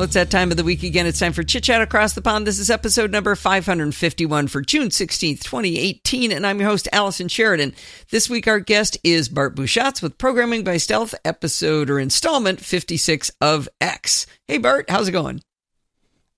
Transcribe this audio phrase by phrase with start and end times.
[0.00, 1.04] Well, it's that time of the week again.
[1.04, 2.46] It's time for Chit Chat Across the Pond.
[2.46, 6.32] This is episode number 551 for June 16th, 2018.
[6.32, 7.74] And I'm your host, Allison Sheridan.
[8.08, 13.30] This week, our guest is Bart Busschots with Programming by Stealth, episode or installment 56
[13.42, 14.26] of X.
[14.48, 15.42] Hey, Bart, how's it going?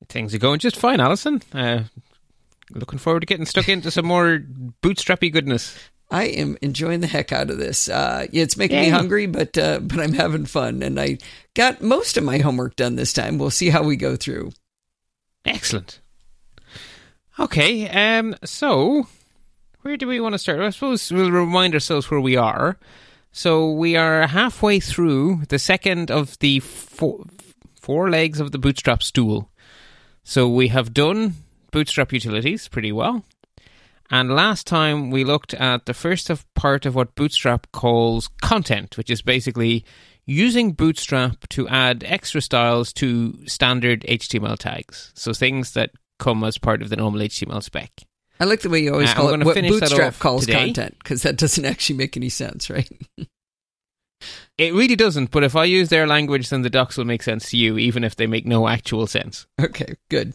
[0.08, 1.40] Things are going just fine, Allison.
[1.52, 1.84] Uh,
[2.72, 4.40] looking forward to getting stuck into some more
[4.82, 5.78] bootstrappy goodness.
[6.12, 7.88] I am enjoying the heck out of this.
[7.88, 11.16] Uh, it's making me hungry, but uh, but I'm having fun, and I
[11.54, 13.38] got most of my homework done this time.
[13.38, 14.52] We'll see how we go through.
[15.46, 16.00] Excellent.
[17.40, 19.06] Okay, um, so
[19.80, 20.60] where do we want to start?
[20.60, 22.78] I suppose we'll remind ourselves where we are.
[23.32, 27.24] So we are halfway through the second of the four,
[27.80, 29.50] four legs of the bootstrap stool.
[30.24, 31.36] So we have done
[31.70, 33.24] bootstrap utilities pretty well.
[34.12, 38.98] And last time we looked at the first of part of what Bootstrap calls content,
[38.98, 39.84] which is basically
[40.26, 45.12] using Bootstrap to add extra styles to standard HTML tags.
[45.14, 47.90] So things that come as part of the normal HTML spec.
[48.38, 50.66] I like the way you always Uh, call it what Bootstrap calls today.
[50.66, 52.90] content because that doesn't actually make any sense, right?
[54.58, 57.50] It really doesn't, but if I use their language, then the docs will make sense
[57.50, 59.46] to you, even if they make no actual sense.
[59.60, 60.34] okay, good.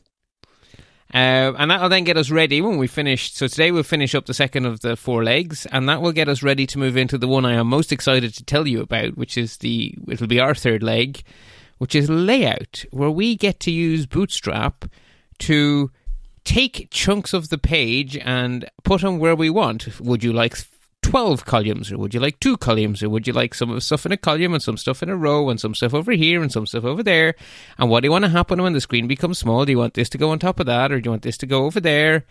[1.13, 3.33] Uh, and that'll then get us ready when we finish.
[3.33, 6.27] So today we'll finish up the second of the four legs, and that will get
[6.27, 9.17] us ready to move into the one I am most excited to tell you about,
[9.17, 11.23] which is the it'll be our third leg,
[11.77, 14.85] which is layout, where we get to use Bootstrap
[15.39, 15.91] to
[16.43, 19.99] take chunks of the page and put them where we want.
[20.01, 20.57] Would you like
[21.07, 24.11] 12 columns, or would you like two columns, or would you like some stuff in
[24.11, 26.67] a column and some stuff in a row and some stuff over here and some
[26.67, 27.33] stuff over there?
[27.77, 29.63] And what do you want to happen when the screen becomes small?
[29.63, 31.37] Do you want this to go on top of that, or do you want this
[31.37, 32.25] to go over there?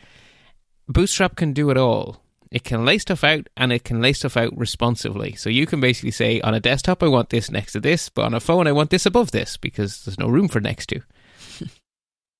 [0.88, 2.22] Bootstrap can do it all.
[2.50, 5.34] It can lay stuff out and it can lay stuff out responsively.
[5.34, 8.27] So you can basically say on a desktop, I want this next to this, but
[8.27, 11.00] on a phone, I want this above this because there's no room for next to.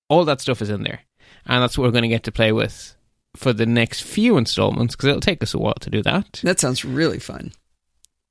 [0.09, 1.00] all that stuff is in there.
[1.47, 2.97] And that's what we're going to get to play with
[3.37, 6.41] for the next few installments because it'll take us a while to do that.
[6.43, 7.53] That sounds really fun.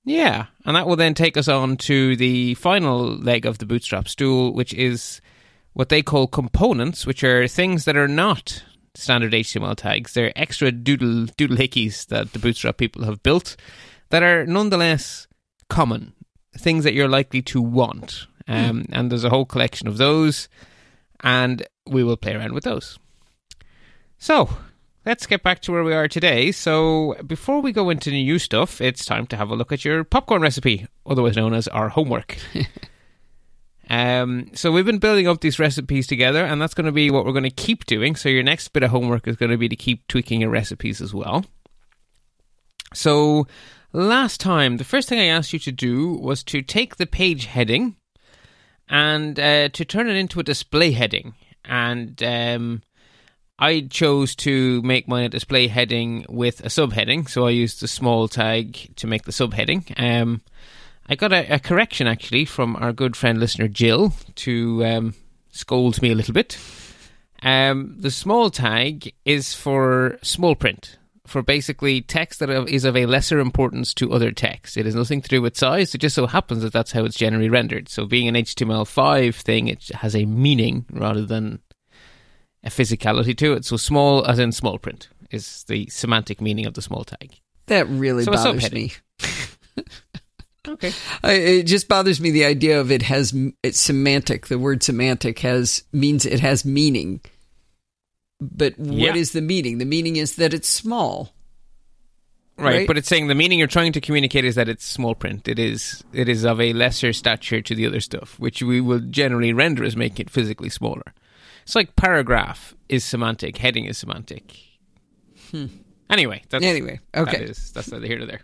[0.04, 4.08] Yeah, and that will then take us on to the final leg of the bootstrap
[4.08, 5.20] stool, which is
[5.74, 10.14] what they call components, which are things that are not standard HTML tags.
[10.14, 13.56] They're extra doodle doodle hickeys that the bootstrap people have built
[14.10, 15.28] that are nonetheless
[15.70, 16.14] common
[16.58, 18.28] things that you're likely to want.
[18.48, 20.48] Um, And there's a whole collection of those,
[21.22, 23.00] and we will play around with those.
[24.20, 24.50] So,
[25.06, 26.52] let's get back to where we are today.
[26.52, 30.04] So, before we go into new stuff, it's time to have a look at your
[30.04, 32.38] popcorn recipe, otherwise known as our homework.
[33.90, 37.26] um, so, we've been building up these recipes together, and that's going to be what
[37.26, 38.16] we're going to keep doing.
[38.16, 41.02] So, your next bit of homework is going to be to keep tweaking your recipes
[41.02, 41.46] as well.
[42.94, 43.48] So,
[43.94, 47.46] last time, the first thing I asked you to do was to take the page
[47.46, 47.96] heading
[48.88, 51.36] and uh, to turn it into a display heading.
[51.68, 52.84] And um,
[53.58, 58.28] I chose to make my display heading with a subheading, so I used the small
[58.28, 59.98] tag to make the subheading.
[59.98, 60.42] Um,
[61.08, 65.14] I got a, a correction actually from our good friend listener Jill to um,
[65.52, 66.58] scold me a little bit.
[67.44, 73.06] Um, the small tag is for small print, for basically text that is of a
[73.06, 74.76] lesser importance to other text.
[74.76, 75.96] It has nothing to do with size.
[75.96, 77.88] It just so happens that that's how it's generally rendered.
[77.88, 81.60] So, being an HTML5 thing, it has a meaning rather than
[82.66, 83.64] a physicality to it.
[83.66, 87.40] So, small as in small print is the semantic meaning of the small tag.
[87.68, 88.94] That really So bothers me.
[90.68, 90.92] Okay.
[91.24, 94.48] I, it just bothers me the idea of it has it's semantic.
[94.48, 97.22] The word semantic has means it has meaning.
[98.42, 99.42] But what is Yeah.
[99.42, 99.78] the meaning?
[99.78, 101.34] The meaning is that it's small.
[102.58, 102.88] Right, Right.
[102.88, 105.48] but it's saying the meaning you're trying to communicate is that it's small print.
[105.48, 109.00] It is it is of a lesser stature to the other stuff, which we will
[109.02, 111.14] generally render as making it physically smaller.
[111.66, 114.56] It's like paragraph is semantic, heading is semantic.
[116.10, 117.40] Anyway, that's Anyway, okay.
[117.40, 118.42] That is that's neither here nor there.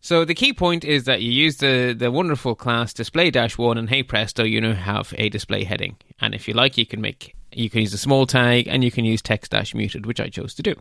[0.00, 3.76] So the key point is that you use the the wonderful class display dash one,
[3.76, 5.96] and hey presto, you now have a display heading.
[6.20, 8.92] And if you like, you can make you can use a small tag, and you
[8.92, 10.74] can use text dash muted, which I chose to do.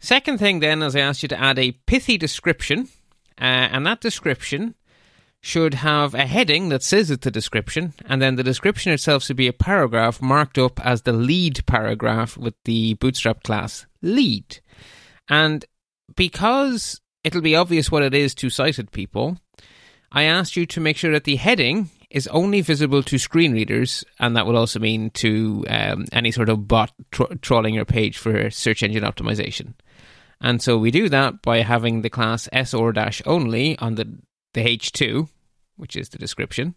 [0.00, 2.88] Second thing, then, is I asked you to add a pithy description,
[3.40, 4.74] uh, and that description
[5.40, 9.36] should have a heading that says it's a description, and then the description itself should
[9.36, 14.60] be a paragraph marked up as the lead paragraph with the Bootstrap class lead.
[15.28, 15.64] And
[16.16, 19.38] because it'll be obvious what it is to sighted people,
[20.10, 24.04] I asked you to make sure that the heading is only visible to screen readers,
[24.18, 28.16] and that will also mean to um, any sort of bot tro- trawling your page
[28.16, 29.74] for search engine optimization.
[30.40, 34.18] And so we do that by having the class dash only on the,
[34.54, 35.28] the H2,
[35.76, 36.74] which is the description.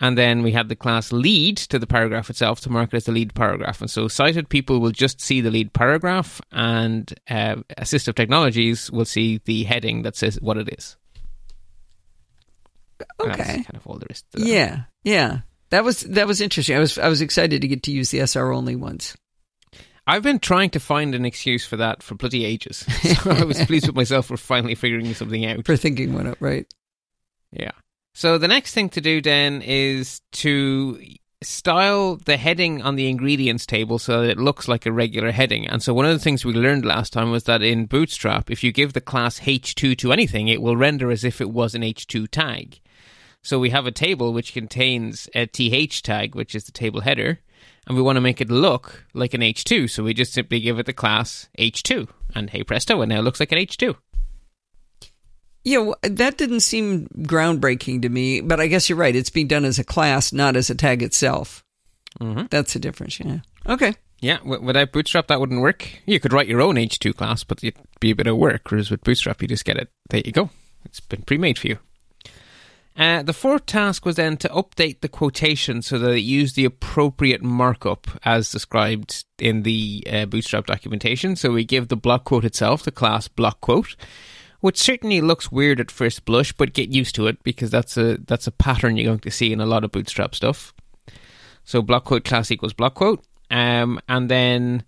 [0.00, 3.04] And then we had the class lead to the paragraph itself to mark it as
[3.04, 3.80] the lead paragraph.
[3.80, 9.04] And so sighted people will just see the lead paragraph, and uh, assistive technologies will
[9.04, 10.96] see the heading that says what it is.
[13.20, 13.36] Okay.
[13.36, 14.24] That's kind of all there is.
[14.36, 15.40] Yeah, yeah.
[15.70, 16.76] That was that was interesting.
[16.76, 19.16] I was I was excited to get to use the SR only ones.
[20.06, 22.84] I've been trying to find an excuse for that for bloody ages.
[23.22, 25.64] So I was pleased with myself for finally figuring something out.
[25.64, 26.66] For thinking one up, right?
[27.52, 27.72] Yeah.
[28.14, 31.00] So the next thing to do then is to
[31.42, 35.66] style the heading on the ingredients table so that it looks like a regular heading.
[35.66, 38.62] And so one of the things we learned last time was that in Bootstrap, if
[38.62, 41.82] you give the class H2 to anything, it will render as if it was an
[41.82, 42.80] H2 tag.
[43.42, 47.40] So we have a table which contains a TH tag, which is the table header,
[47.88, 49.90] and we want to make it look like an H2.
[49.90, 53.40] So we just simply give it the class H2, and hey presto, it now looks
[53.40, 53.96] like an H2.
[55.64, 59.14] Yeah, well, that didn't seem groundbreaking to me, but I guess you're right.
[59.14, 61.64] It's being done as a class, not as a tag itself.
[62.20, 62.50] Mhm.
[62.50, 63.20] That's the difference.
[63.20, 63.38] Yeah.
[63.66, 63.94] Okay.
[64.20, 65.88] Yeah, without Bootstrap, that wouldn't work.
[66.06, 68.70] You could write your own H2 class, but it'd be a bit of work.
[68.70, 69.88] Whereas with Bootstrap, you just get it.
[70.10, 70.50] There you go.
[70.84, 71.78] It's been pre-made for you.
[72.96, 76.66] Uh, the fourth task was then to update the quotation so that it used the
[76.66, 81.34] appropriate markup as described in the uh, Bootstrap documentation.
[81.34, 83.96] So we give the block quote itself the class block quote,
[84.62, 88.16] which certainly looks weird at first blush, but get used to it because that's a
[88.26, 90.72] that's a pattern you're going to see in a lot of Bootstrap stuff.
[91.64, 94.84] So block quote class equals block quote, um, and then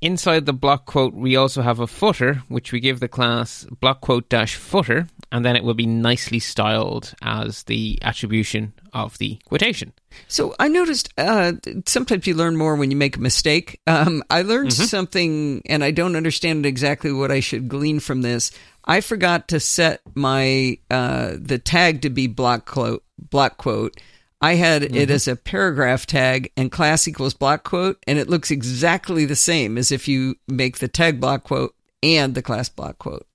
[0.00, 4.00] inside the block quote we also have a footer, which we give the class block
[4.00, 9.36] quote dash footer, and then it will be nicely styled as the attribution of the
[9.46, 9.92] quotation.
[10.28, 11.54] So I noticed uh,
[11.86, 13.80] sometimes you learn more when you make a mistake.
[13.88, 14.84] Um, I learned Mm-hmm.
[14.84, 18.52] something, and I don't understand exactly what I should glean from this.
[18.84, 23.02] I forgot to set my uh, the tag to be block quote.
[23.18, 24.00] Block quote.
[24.40, 24.94] I had Mm-hmm.
[24.94, 29.34] it as a paragraph tag and class equals block quote, and it looks exactly the
[29.34, 33.26] same as if you make the tag block quote and the class block quote.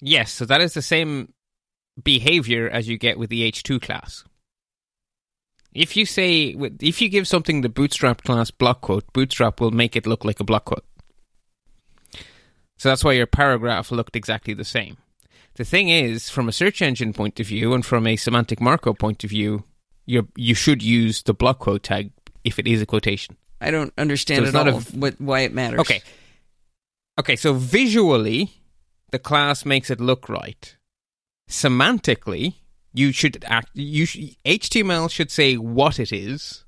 [0.00, 1.32] Yes, so that is the same
[2.02, 4.24] behavior as you get with the H2 class.
[5.72, 9.94] If you say, if you give something the Bootstrap class block quote, Bootstrap will make
[9.94, 10.84] it look like a block quote.
[12.78, 14.96] So that's why your paragraph looked exactly the same.
[15.54, 18.98] The thing is, from a search engine point of view and from a semantic markup
[18.98, 19.64] point of view,
[20.06, 22.12] you you should use the block quote tag
[22.42, 23.36] if it is a quotation.
[23.60, 25.80] I don't understand So at all a- what, why it matters.
[25.80, 26.00] Okay.
[27.18, 28.50] Okay, so visually,
[29.10, 30.76] the class makes it look right.
[31.48, 32.54] Semantically,
[32.92, 33.70] you should act.
[33.74, 36.64] You sh- HTML should say what it is,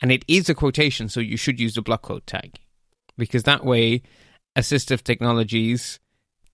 [0.00, 2.58] and it is a quotation, so you should use the block quote tag
[3.16, 4.02] because that way,
[4.56, 5.98] assistive technologies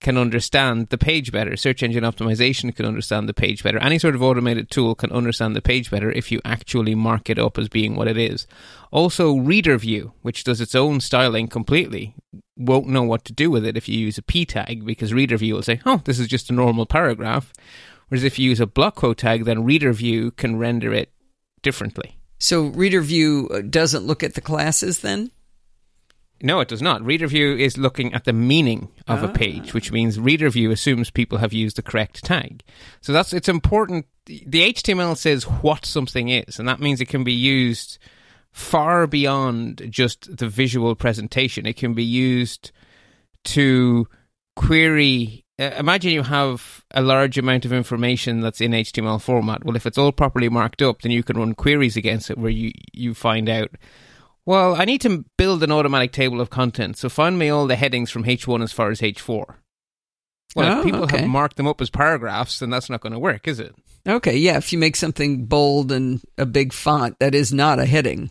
[0.03, 1.55] can understand the page better.
[1.57, 3.79] Search engine optimization can understand the page better.
[3.79, 7.39] Any sort of automated tool can understand the page better if you actually mark it
[7.39, 8.45] up as being what it is.
[8.91, 12.13] Also, Reader View, which does its own styling completely,
[12.55, 15.37] won't know what to do with it if you use a p tag because Reader
[15.37, 17.51] View will say, "Oh, this is just a normal paragraph."
[18.09, 21.11] Whereas if you use a block quote tag, then Reader View can render it
[21.63, 22.17] differently.
[22.43, 25.31] So reader view uh, doesn't look at the classes then?
[26.41, 27.01] No, it does not.
[27.05, 31.09] Reader view is looking at the meaning of a page, which means reader view assumes
[31.09, 32.63] people have used the correct tag.
[32.99, 34.07] So that's it's important.
[34.25, 37.97] The HTML says what something is, and that means it can be used
[38.51, 41.65] far beyond just the visual presentation.
[41.65, 42.71] It can be used
[43.45, 44.07] to
[44.55, 45.45] query.
[45.59, 49.63] Uh, imagine you have a large amount of information that's in HTML format.
[49.63, 52.51] Well, if it's all properly marked up, then you can run queries against it where
[52.51, 53.71] you, you find out
[54.45, 57.75] well, I need to build an automatic table of contents, so find me all the
[57.75, 59.55] headings from H1 as far as H4.
[60.55, 61.19] Well, Oh, if people okay.
[61.19, 63.73] have marked them up as paragraphs, then that's not going to work, is it?
[64.07, 67.85] Okay, yeah, if you make something bold and a big font, that is not a
[67.85, 68.29] heading.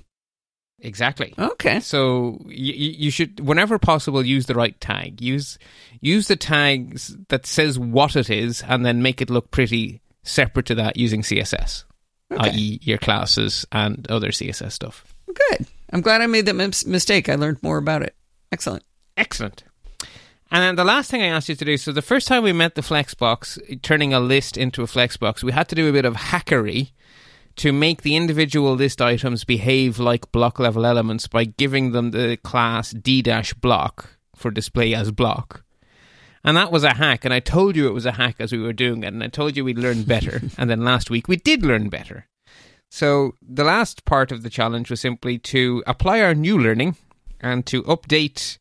[0.84, 1.32] Exactly.
[1.38, 1.80] Okay.
[1.80, 5.20] So you, you should, whenever possible, use the right tag.
[5.20, 5.56] Use
[6.00, 10.66] use the tags that says what it is, and then make it look pretty separate
[10.66, 11.84] to that using CSS,
[12.32, 12.50] Okay.
[12.50, 15.04] i.e., your classes and other CSS stuff.
[15.32, 15.66] Good.
[15.92, 17.28] I'm glad I made that mis- mistake.
[17.28, 18.14] I learned more about it.
[18.50, 18.84] Excellent.
[19.16, 19.64] Excellent.
[20.50, 22.52] And then the last thing I asked you to do so, the first time we
[22.52, 26.04] met the Flexbox, turning a list into a Flexbox, we had to do a bit
[26.04, 26.92] of hackery
[27.56, 32.38] to make the individual list items behave like block level elements by giving them the
[32.38, 33.22] class d
[33.60, 35.64] block for display as block.
[36.44, 38.58] And that was a hack, and I told you it was a hack as we
[38.58, 40.42] were doing it, and I told you we'd learn better.
[40.58, 42.26] and then last week we did learn better.
[42.94, 46.96] So the last part of the challenge was simply to apply our new learning
[47.40, 48.58] and to update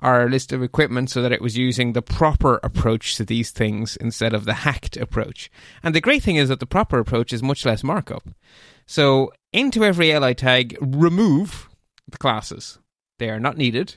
[0.00, 3.94] our list of equipment so that it was using the proper approach to these things
[3.94, 5.52] instead of the hacked approach.
[5.84, 8.30] And the great thing is that the proper approach is much less markup.
[8.86, 11.68] So into every li tag, remove
[12.08, 12.80] the classes.
[13.20, 13.94] They are not needed.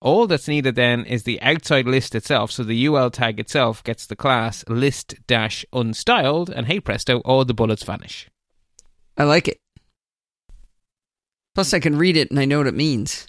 [0.00, 2.52] All that's needed then is the outside list itself.
[2.52, 7.44] So the UL tag itself gets the class list dash unstyled, and hey presto, all
[7.44, 8.28] the bullets vanish.
[9.16, 9.60] I like it.
[11.54, 13.26] Plus, I can read it and I know what it means.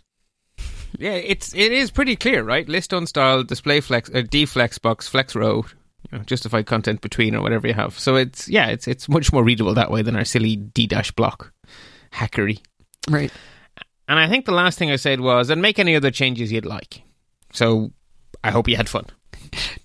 [0.97, 2.67] Yeah, it's it is pretty clear, right?
[2.69, 5.65] List unstyled, display flex, uh, deflex box, flex row,
[6.11, 7.97] you know, justified content between, or whatever you have.
[7.97, 11.11] So it's yeah, it's it's much more readable that way than our silly d dash
[11.11, 11.51] block
[12.13, 12.59] hackery.
[13.09, 13.31] Right.
[14.07, 16.65] And I think the last thing I said was, and make any other changes you'd
[16.65, 17.01] like.
[17.53, 17.91] So
[18.43, 19.05] I hope you had fun.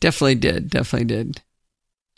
[0.01, 0.71] Definitely did.
[0.71, 1.43] Definitely did.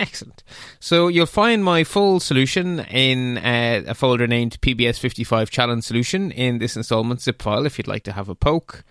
[0.01, 0.43] Excellent.
[0.81, 6.57] So you'll find my full solution in uh, a folder named PBS55 Challenge Solution in
[6.59, 8.83] this installment zip file if you'd like to have a poke.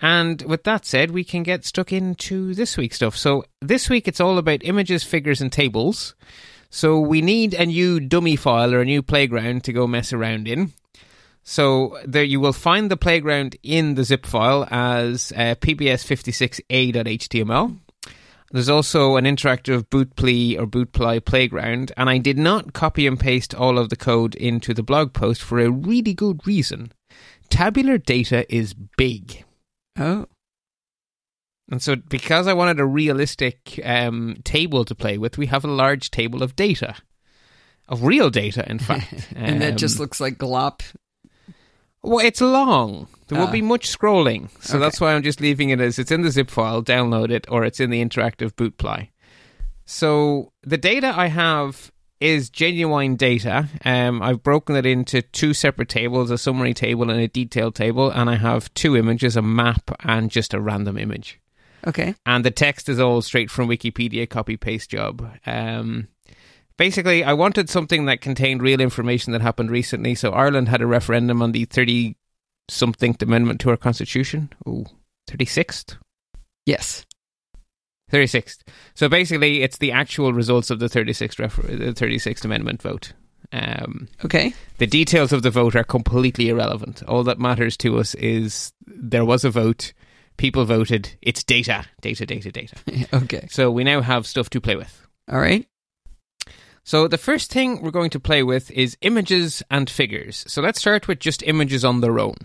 [0.00, 3.16] And with that said, we can get stuck into this week's stuff.
[3.16, 6.14] So this week it's all about images, figures, and tables.
[6.70, 10.46] So we need a new dummy file or a new playground to go mess around
[10.46, 10.72] in.
[11.42, 17.78] So there you will find the playground in the zip file as uh, pbs56a.html.
[18.50, 23.54] There's also an interactive bootply or bootply playground, and I did not copy and paste
[23.54, 26.92] all of the code into the blog post for a really good reason.
[27.50, 29.44] Tabular data is big.
[29.98, 30.26] Oh.
[31.70, 35.68] And so, because I wanted a realistic um, table to play with, we have a
[35.68, 36.94] large table of data.
[37.86, 39.28] Of real data, in fact.
[39.36, 40.80] and that just Um, looks like glop.
[42.02, 43.08] Well, it's long.
[43.28, 43.52] There will Ah.
[43.52, 44.48] be much scrolling.
[44.60, 44.84] So Okay.
[44.84, 47.64] that's why I'm just leaving it as it's in the zip file, download it, or
[47.64, 49.08] it's in the interactive bootply.
[49.84, 51.90] So the data I have
[52.20, 53.68] is genuine data.
[53.84, 58.10] Um, I've broken it into two separate tables, a summary table and a detailed table,
[58.10, 61.38] and I have two images, a map and just a random image.
[61.86, 62.14] Okay.
[62.26, 65.30] And the text is all straight from Wikipedia, copy paste job.
[65.46, 66.08] Um,
[66.78, 70.14] basically, I wanted something that contained real information that happened recently.
[70.14, 72.16] So Ireland had a referendum on the 30
[72.70, 74.50] something amendment to our constitution.
[74.66, 74.86] Oh,
[75.30, 75.98] 36th?
[76.64, 77.04] Yes.
[78.10, 78.58] 36th.
[78.94, 83.12] So basically, it's the actual results of the 36th, refer- the 36th amendment vote.
[83.52, 84.52] Um, Okay.
[84.78, 87.02] the details of the vote are completely irrelevant.
[87.04, 89.92] All that matters to us is there was a vote,
[90.36, 92.76] people voted, it's data, data, data, data.
[93.14, 93.46] okay.
[93.50, 95.06] So we now have stuff to play with.
[95.30, 95.66] All right.
[96.88, 100.46] So the first thing we're going to play with is images and figures.
[100.48, 102.38] So let's start with just images on their own.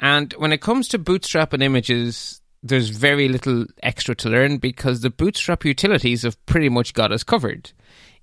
[0.00, 5.02] And when it comes to Bootstrap and images, there's very little extra to learn because
[5.02, 7.72] the Bootstrap utilities have pretty much got us covered.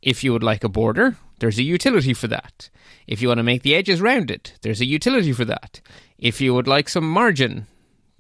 [0.02, 2.72] If you would like a border, there's a utility for that.
[3.06, 5.80] If you want to make the edges rounded, there's a utility for that.
[6.18, 7.68] If you would like some margin,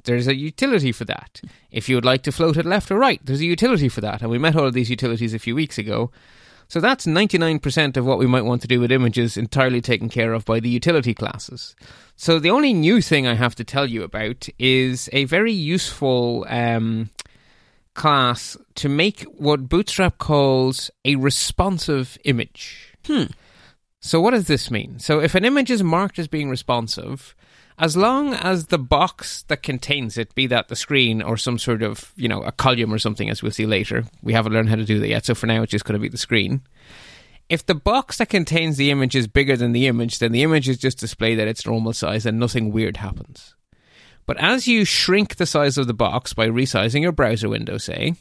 [0.03, 1.41] there's a utility for that.
[1.71, 4.21] If you would like to float it left or right, there's a utility for that.
[4.21, 6.11] And we met all of these utilities a few weeks ago.
[6.67, 10.33] So that's 99% of what we might want to do with images entirely taken care
[10.33, 11.75] of by the utility classes.
[12.15, 16.45] So the only new thing I have to tell you about is a very useful
[16.49, 17.09] um,
[17.93, 22.93] class to make what Bootstrap calls a responsive image.
[23.05, 23.25] Hmm.
[23.99, 24.99] So what does this mean?
[24.99, 27.35] So if an image is marked as being responsive,
[27.77, 31.83] as long as the box that contains it, be that the screen or some sort
[31.83, 34.75] of, you know, a column or something, as we'll see later, we haven't learned how
[34.75, 36.61] to do that yet, so for now it's just going to be the screen.
[37.49, 40.69] If the box that contains the image is bigger than the image, then the image
[40.69, 43.55] is just displayed at its normal size and nothing weird happens.
[44.25, 48.15] But as you shrink the size of the box by resizing your browser window, say,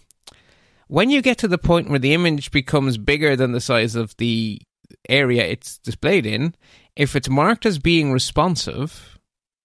[0.88, 4.16] when you get to the point where the image becomes bigger than the size of
[4.18, 4.60] the
[5.08, 6.54] area it's displayed in,
[6.96, 9.13] if it's marked as being responsive,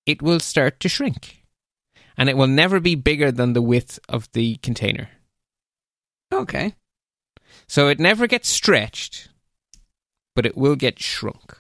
[0.09, 1.43] it will start to shrink.
[2.17, 5.09] And it will never be bigger than the width of the container.
[6.33, 6.75] Okay.
[7.67, 9.29] So it never gets stretched,
[10.35, 11.57] but it will get shrunk.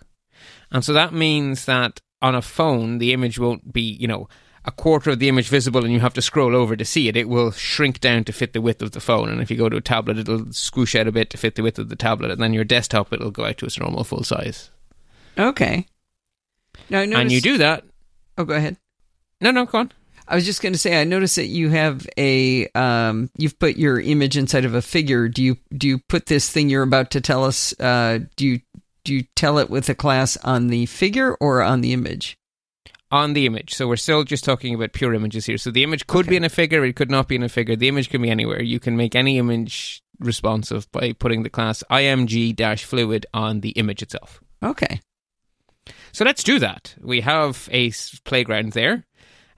[0.71, 4.27] And so that means that on a phone, the image won't be, you know,
[4.65, 7.15] a quarter of the image visible and you have to scroll over to see it.
[7.15, 9.29] It will shrink down to fit the width of the phone.
[9.29, 11.63] And if you go to a tablet, it'll squish out a bit to fit the
[11.63, 12.31] width of the tablet.
[12.31, 14.69] And then your desktop, it'll go out to its normal full size.
[15.37, 15.87] Okay.
[16.89, 17.83] Now noticed, And you do that.
[18.39, 18.77] Oh, go ahead.
[19.41, 19.91] No, no, go on.
[20.27, 23.77] I was just going to say, I noticed that you have a, um, you've put
[23.77, 25.27] your image inside of a figure.
[25.27, 27.77] Do you do you put this thing you're about to tell us?
[27.79, 28.61] Uh, do you
[29.03, 32.37] do you tell it with a class on the figure or on the image?
[33.11, 33.73] on the image.
[33.73, 35.57] So we're still just talking about pure images here.
[35.57, 36.29] So the image could Okay.
[36.29, 37.75] be in a figure, it could not be in a figure.
[37.75, 38.61] The image can be anywhere.
[38.61, 44.41] You can make any image responsive by putting the class img-fluid on the image itself.
[44.61, 45.01] Okay.
[46.11, 46.95] So let's do that.
[47.01, 47.91] We have a
[48.25, 49.05] playground there.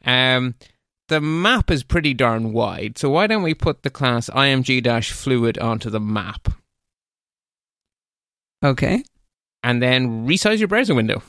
[0.06, 0.56] Um,
[1.08, 2.98] the map is pretty darn wide.
[2.98, 6.48] So why don't we put the class img fluid onto the map
[8.64, 9.04] Okay.
[9.64, 11.22] and then resize your browser window?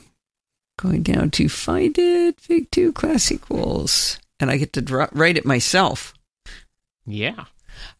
[0.79, 4.19] Going down to find it, Fig 2 class equals.
[4.39, 6.13] And I get to draw, write it myself.
[7.05, 7.45] Yeah.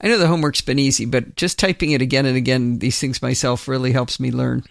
[0.01, 3.22] I know the homework's been easy, but just typing it again and again, these things
[3.22, 4.63] myself really helps me learn.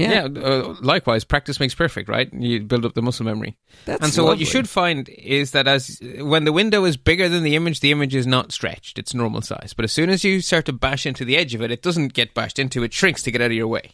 [0.00, 0.40] Yeah, Yeah.
[0.42, 2.32] uh, likewise, practice makes perfect, right?
[2.32, 3.56] You build up the muscle memory.
[3.84, 7.28] that's and so what you should find is that as when the window is bigger
[7.28, 9.72] than the image, the image is not stretched; it's normal size.
[9.74, 12.14] But as soon as you start to bash into the edge of it, it doesn't
[12.14, 13.92] get bashed into; it shrinks to get out of your way,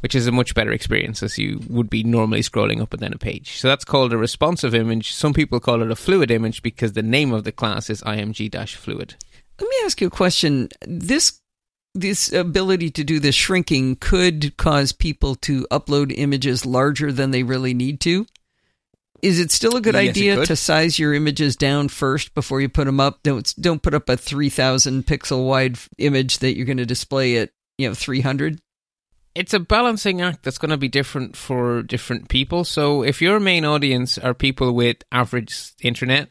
[0.00, 3.12] which is a much better experience as you would be normally scrolling up and down
[3.12, 3.58] a page.
[3.58, 5.12] So that's called a responsive image.
[5.12, 9.14] Some people call it a fluid image because the name of the class is img-fluid.
[9.60, 10.68] Let me ask you a question.
[10.86, 11.40] This
[11.94, 17.42] this ability to do this shrinking could cause people to upload images larger than they
[17.42, 18.26] really need to.
[19.20, 22.68] Is it still a good Yes, idea to size your images down first before you
[22.68, 23.22] put them up?
[23.22, 27.50] Don't don't put up a 3000 pixel wide image that you're going to display at,
[27.78, 28.58] you know, 300.
[29.34, 32.64] it's a balancing act that's going to be different for different people.
[32.64, 36.28] So if your main audience are people with average internet,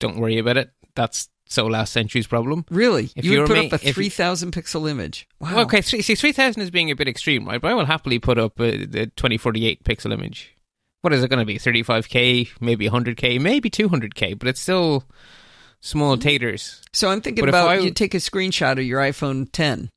[0.00, 0.70] don't worry about it.
[0.96, 2.64] That's so last century's problem.
[2.70, 3.10] Really?
[3.16, 5.28] If you would put up a 3000 pixel image.
[5.40, 5.50] Wow.
[5.50, 7.60] Well, okay, three, see, 3000 is being a bit extreme, right?
[7.60, 10.54] But I will happily put up a, the 2048 pixel image.
[11.02, 11.58] What is it going to be?
[11.58, 15.04] 35k, maybe 100k, maybe 200k, but it's still
[15.80, 16.80] small taters.
[16.94, 19.90] So I'm thinking But about I- you take a screenshot of your iPhone 10.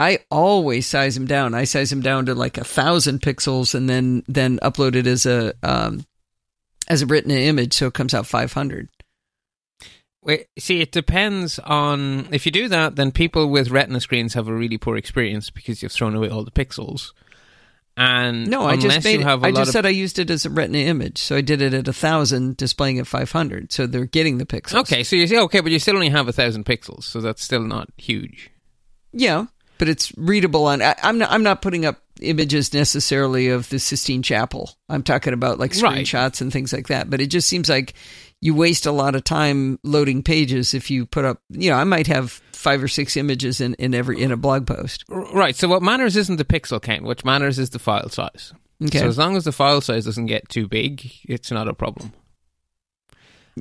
[0.00, 1.54] I always size them down.
[1.54, 5.26] I size them down to like a thousand pixels, and then then upload it as
[5.26, 6.06] a um,
[6.88, 8.88] as a written image, so it comes out 500.
[10.22, 14.48] Wait, see, it depends on if you do that, then people with retina screens have
[14.48, 17.12] a really poor experience because you've thrown away all the pixels.
[17.96, 19.18] And No, I unless just made.
[19.18, 21.36] you have a I just of said I used it as a retina image, so
[21.36, 23.72] I did it at a thousand, displaying at 500.
[23.72, 24.80] So they're getting the pixels.
[24.80, 27.42] Okay, so you say okay, but you still only have a thousand pixels, so that's
[27.42, 28.50] still not huge.
[29.12, 29.46] Yeah,
[29.78, 30.82] but it's readable on.
[30.82, 31.30] I, I'm not.
[31.32, 34.70] I'm not putting up images necessarily of the Sistine Chapel.
[34.88, 36.04] I'm talking about like Right.
[36.04, 37.10] screenshots and things like that.
[37.10, 37.94] But it just seems like
[38.40, 41.42] you waste a lot of time loading pages if you put up.
[41.50, 44.66] You know, I might have five or six images in in every in a blog
[44.66, 45.04] post.
[45.08, 45.56] Right.
[45.56, 47.02] So what matters isn't the pixel count.
[47.02, 48.52] What matters is the file size.
[48.82, 48.98] Okay.
[48.98, 52.12] So as long as the file size doesn't get too big, it's not a problem.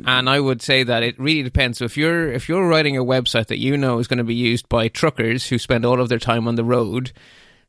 [0.06, 1.80] And I would say that it really depends.
[1.80, 4.36] So if you're if you're writing a website that you know is going to be
[4.36, 7.12] used by truckers who spend all of their time on the road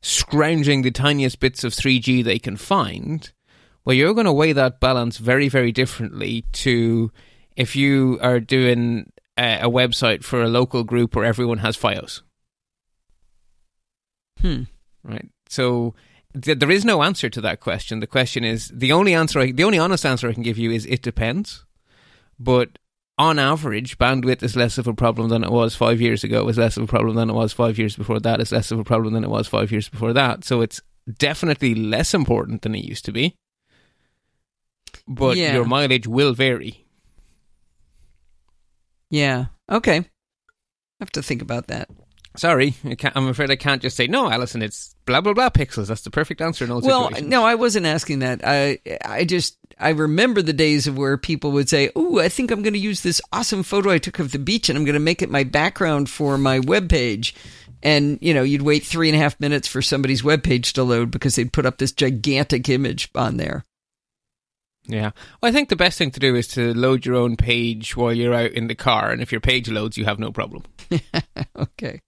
[0.01, 3.31] scrounging the tiniest bits of 3G they can find,
[3.85, 7.11] well, you're going to weigh that balance very, very differently to
[7.55, 12.21] if you are doing a, a website for a local group where everyone has FiOS
[14.39, 14.63] Hmm.
[15.03, 15.29] right?
[15.49, 15.93] So
[16.39, 17.99] th- there is no answer to that question.
[17.99, 20.71] The question is the only answer, I, the only honest answer I can give you
[20.71, 21.63] is it depends.
[22.39, 22.79] But
[23.19, 26.39] on average, bandwidth is less of a problem than it was five years ago.
[26.39, 28.39] It was less of a problem than it was five years before that.
[28.39, 30.43] It's less of a problem than it was five years before that.
[30.43, 30.81] So it's
[31.19, 33.35] definitely less important than it used to be.
[35.15, 35.53] But Yeah.
[35.55, 36.85] your mileage will vary.
[39.09, 39.45] Yeah.
[39.69, 39.97] Okay.
[39.97, 40.03] I
[40.99, 41.89] have to think about that.
[42.37, 42.75] Sorry,
[43.13, 44.61] I'm afraid I can't just say no, Allison.
[44.61, 45.87] It's blah blah blah pixels.
[45.87, 47.29] That's the perfect answer in all Well, situations.
[47.29, 48.39] no, I wasn't asking that.
[48.45, 52.49] I I just I remember the days of where people would say, "Oh, I think
[52.49, 54.93] I'm going to use this awesome photo I took of the beach, and I'm going
[54.93, 57.35] to make it my background for my web page."
[57.83, 60.83] And you know, you'd wait three and a half minutes for somebody's web page to
[60.83, 63.65] load because they'd put up this gigantic image on there.
[64.85, 65.11] Yeah.
[65.41, 68.13] Well, I think the best thing to do is to load your own page while
[68.13, 70.63] you're out in the car, and if your page loads, you have no problem.
[71.57, 72.01] Okay.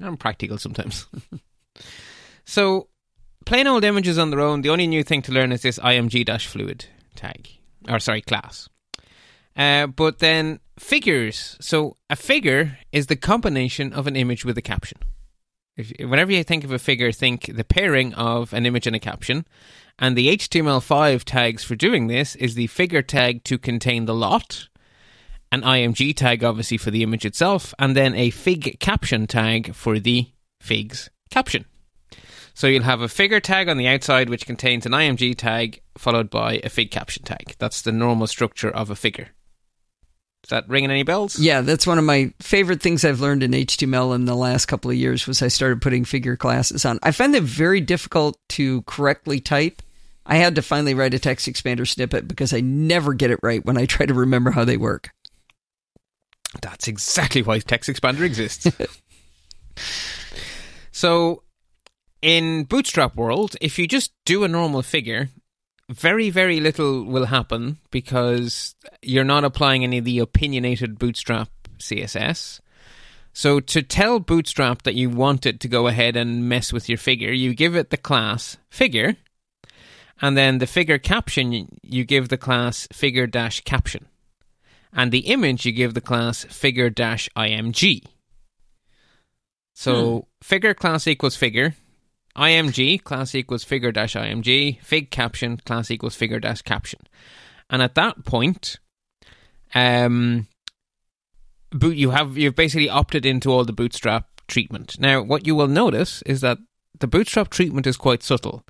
[0.00, 1.06] I'm practical sometimes.
[2.44, 2.88] so,
[3.44, 6.46] plain old images on their own, the only new thing to learn is this img
[6.46, 7.48] fluid tag,
[7.88, 8.68] or sorry, class.
[9.56, 11.56] Uh, but then figures.
[11.60, 14.98] So, a figure is the combination of an image with a caption.
[15.76, 19.00] If, whenever you think of a figure, think the pairing of an image and a
[19.00, 19.46] caption.
[20.00, 24.68] And the HTML5 tags for doing this is the figure tag to contain the lot,
[25.52, 29.98] an IMG tag obviously for the image itself, and then a fig caption tag for
[29.98, 31.66] the fig's caption.
[32.54, 36.30] So you'll have a figure tag on the outside which contains an IMG tag followed
[36.30, 37.54] by a fig caption tag.
[37.58, 39.28] That's the normal structure of a figure.
[40.44, 41.38] Is that ringing any bells?
[41.38, 44.90] Yeah, that's one of my favorite things I've learned in HTML in the last couple
[44.90, 46.98] of years was I started putting figure classes on.
[47.02, 49.82] I find them very difficult to correctly type.
[50.26, 53.64] I had to finally write a text expander snippet because I never get it right
[53.64, 55.10] when I try to remember how they work.
[56.60, 58.66] That's exactly why Text Expander exists.
[60.92, 61.44] so,
[62.22, 65.28] in Bootstrap world, if you just do a normal figure,
[65.88, 72.60] very, very little will happen because you're not applying any of the opinionated Bootstrap CSS.
[73.32, 76.98] So to tell Bootstrap that you want it to go ahead and mess with your
[76.98, 79.16] figure, you give it the class figure,
[80.20, 84.06] and then the figure caption you give the class figure dash caption,
[84.92, 88.04] and the image you give the class figure dash img.
[89.74, 90.18] So hmm.
[90.42, 91.74] figure class equals figure,
[92.36, 97.00] img class equals figure dash img, fig caption class equals figure dash caption,
[97.68, 98.78] and at that point,
[99.74, 100.46] um,
[101.70, 104.98] boot you have you've basically opted into all the bootstrap treatment.
[104.98, 106.58] Now, what you will notice is that
[106.98, 108.64] the bootstrap treatment is quite subtle.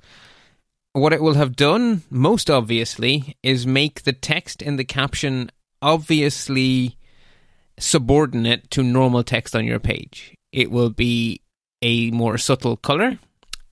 [0.93, 5.49] What it will have done, most obviously, is make the text in the caption
[5.81, 6.97] obviously
[7.79, 10.35] subordinate to normal text on your page.
[10.51, 11.41] It will be
[11.81, 13.19] a more subtle color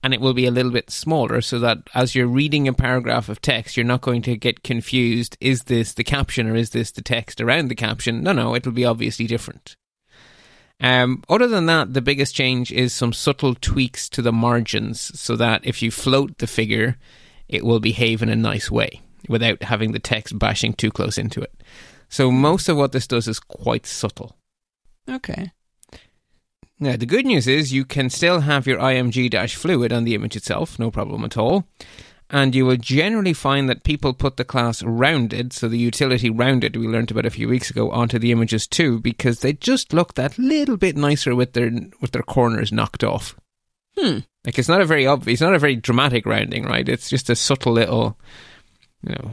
[0.02, 3.28] and it will be a little bit smaller so that as you're reading a paragraph
[3.28, 5.36] of text, you're not going to get confused.
[5.40, 8.22] Is this the caption or is this the text around the caption?
[8.22, 9.76] No, no, it'll be obviously different.
[10.80, 15.36] Um, other than that, the biggest change is some subtle tweaks to the margins so
[15.36, 16.96] that if you float the figure,
[17.48, 21.40] it will behave in a nice way without having the text bashing too close into
[21.40, 21.62] it.
[22.08, 24.36] So most of what this does is quite subtle.
[25.08, 25.52] Okay.
[26.78, 30.34] Now, the good news is you can still have your IMG fluid on the image
[30.34, 31.66] itself, no problem at all.
[32.32, 36.76] And you will generally find that people put the class rounded, so the utility rounded
[36.76, 40.14] we learned about a few weeks ago, onto the images too, because they just look
[40.14, 43.34] that little bit nicer with their with their corners knocked off.
[43.98, 44.18] Hmm.
[44.46, 46.88] Like it's not a very obvious, it's not a very dramatic rounding, right?
[46.88, 48.16] It's just a subtle little,
[49.02, 49.32] you know,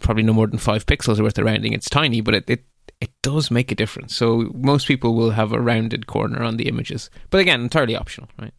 [0.00, 1.72] probably no more than five pixels worth of rounding.
[1.72, 2.64] It's tiny, but it, it
[3.00, 4.16] it does make a difference.
[4.16, 8.28] So most people will have a rounded corner on the images, but again, entirely optional,
[8.38, 8.54] right?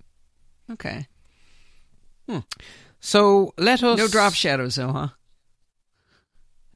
[0.71, 1.07] Okay.
[2.29, 2.39] Hmm.
[3.05, 5.07] So let us no drop shadows, though, huh?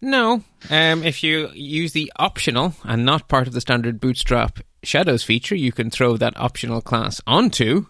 [0.01, 0.43] No.
[0.69, 5.55] Um, if you use the optional and not part of the standard Bootstrap shadows feature,
[5.55, 7.85] you can throw that optional class onto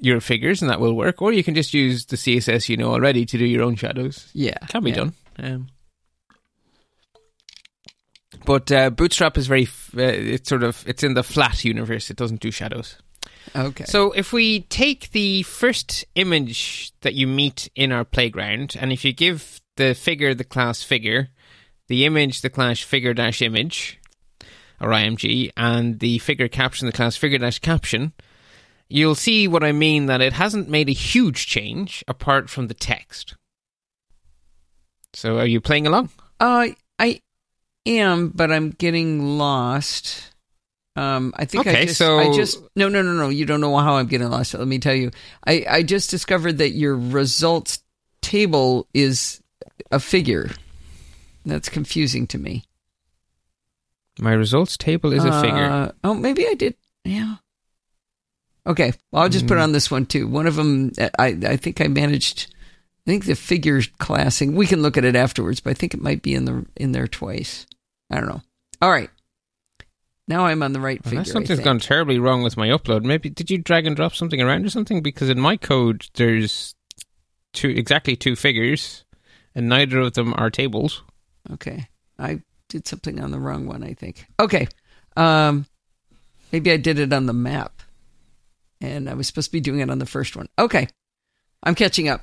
[0.00, 1.20] your figures, and that will work.
[1.20, 4.30] Or you can just use the CSS you know already to do your own shadows.
[4.32, 4.96] Yeah, can be yeah.
[4.96, 5.12] done.
[5.38, 5.66] Um,
[8.46, 12.08] but uh, Bootstrap is very, uh, it's sort of, it's in the flat universe.
[12.08, 12.96] It doesn't do shadows.
[13.54, 13.84] Okay.
[13.84, 19.04] So if we take the first image that you meet in our playground, and if
[19.04, 21.28] you give the figure the class figure,
[21.88, 24.00] the image the class figure dash image,
[24.80, 28.12] or IMG, and the figure caption the class figure dash caption,
[28.88, 32.74] you'll see what I mean that it hasn't made a huge change apart from the
[32.74, 33.34] text.
[35.12, 36.10] So are you playing along?
[36.40, 37.20] Uh, I
[37.86, 40.33] am, but I'm getting lost.
[40.96, 42.18] Um, I think okay, I just, so...
[42.18, 43.28] I just, no, no, no, no.
[43.28, 44.54] You don't know how I'm getting lost.
[44.54, 45.10] Let me tell you.
[45.46, 47.82] I, I just discovered that your results
[48.22, 49.42] table is
[49.90, 50.50] a figure.
[51.44, 52.64] That's confusing to me.
[54.20, 55.92] My results table is a uh, figure.
[56.04, 56.76] Oh, maybe I did.
[57.04, 57.36] Yeah.
[58.66, 58.92] Okay.
[59.10, 59.48] Well, I'll just mm.
[59.48, 60.28] put on this one too.
[60.28, 62.54] One of them, I, I think I managed.
[63.06, 64.54] I think the figure classing.
[64.54, 66.92] We can look at it afterwards, but I think it might be in the in
[66.92, 67.66] there twice.
[68.10, 68.42] I don't know.
[68.80, 69.10] All right.
[70.26, 71.18] Now I'm on the right figure.
[71.18, 73.02] Unless something's gone terribly wrong with my upload.
[73.02, 75.02] Maybe did you drag and drop something around or something?
[75.02, 76.74] Because in my code there's
[77.52, 79.04] two exactly two figures,
[79.54, 81.02] and neither of them are tables.
[81.52, 83.84] Okay, I did something on the wrong one.
[83.84, 84.26] I think.
[84.40, 84.66] Okay,
[85.16, 85.66] um,
[86.52, 87.82] maybe I did it on the map,
[88.80, 90.48] and I was supposed to be doing it on the first one.
[90.58, 90.88] Okay,
[91.62, 92.22] I'm catching up.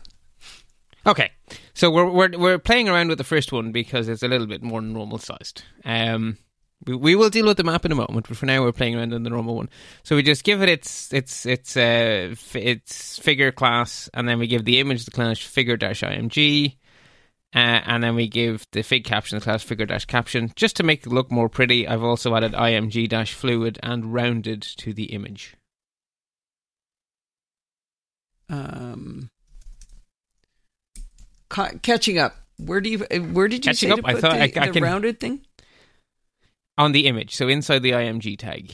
[1.05, 1.31] Okay,
[1.73, 4.63] so we're we're we're playing around with the first one because it's a little bit
[4.63, 5.63] more normal sized.
[5.85, 6.37] Um,
[6.85, 8.95] we, we will deal with the map in a moment, but for now we're playing
[8.95, 9.69] around in the normal one.
[10.03, 14.47] So we just give it its its its uh its figure class, and then we
[14.47, 16.75] give the image the class figure dash img,
[17.53, 20.83] uh, and then we give the fig caption the class figure dash caption just to
[20.83, 21.87] make it look more pretty.
[21.87, 25.55] I've also added img dash fluid and rounded to the image.
[28.49, 29.29] Um
[31.49, 32.35] ca- catching up.
[32.57, 32.99] Where do you?
[32.99, 33.97] Where did you catching say up?
[33.97, 35.45] to put I thought the, I, I the can, rounded thing
[36.81, 37.35] on the image.
[37.35, 38.73] So inside the img tag.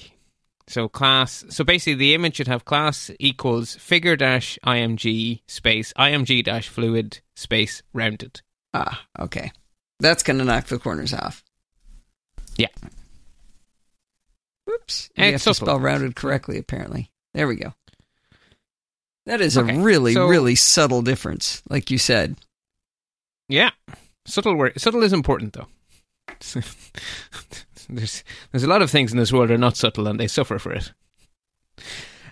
[0.67, 1.45] So class.
[1.49, 7.19] So basically, the image should have class equals figure dash img space img dash fluid
[7.35, 8.41] space rounded.
[8.73, 9.51] Ah, okay.
[9.99, 11.43] That's going to knock the corners off.
[12.57, 12.67] Yeah.
[14.65, 15.09] Whoops.
[15.15, 17.09] You have to spell rounded correctly, apparently.
[17.33, 17.73] There we go.
[19.25, 19.75] That is okay.
[19.75, 22.37] a really, so, really subtle difference, like you said.
[23.49, 23.71] Yeah,
[24.25, 24.79] subtle work.
[24.79, 25.67] Subtle is important, though.
[27.89, 30.27] there's there's a lot of things in this world that are not subtle, and they
[30.27, 30.91] suffer for it.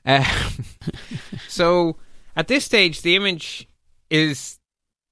[0.05, 0.25] Uh,
[1.47, 1.97] so
[2.35, 3.67] at this stage, the image
[4.09, 4.59] is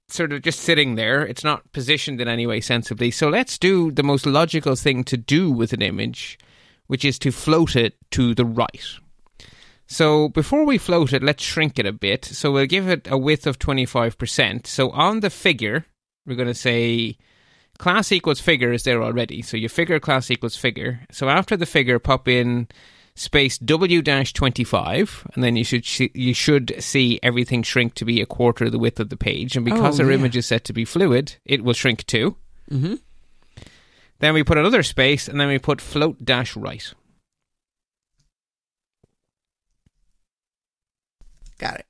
[0.10, 1.26] sort of just sitting there.
[1.26, 3.12] It's not positioned in any way sensibly.
[3.12, 6.38] So let's do the most logical thing to do with an image,
[6.88, 8.86] which is to float it to the right.
[9.88, 12.26] So before we float it, let's shrink it a bit.
[12.26, 14.68] So we'll give it a width of 25%.
[14.68, 15.86] So on the figure,
[16.26, 17.18] we're going to say
[17.80, 19.42] class equals figure is there already.
[19.42, 21.02] So your figure class equals figure.
[21.12, 22.68] So after the figure, pop in
[23.16, 28.06] space W dash 25, and then you should see, you should see everything shrink to
[28.06, 29.56] be a quarter of the width of the page.
[29.56, 30.18] And because Oh, our yeah.
[30.18, 32.36] image is set to be fluid, it will shrink too.
[32.72, 32.96] Mm-hmm.
[34.20, 36.94] Then we put another space, and then we put float dash right.
[41.58, 41.86] Got it.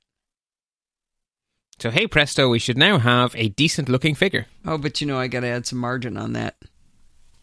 [1.84, 4.46] So hey presto, we should now have a decent looking figure.
[4.64, 6.56] Oh, but you know, I got to add some margin on that,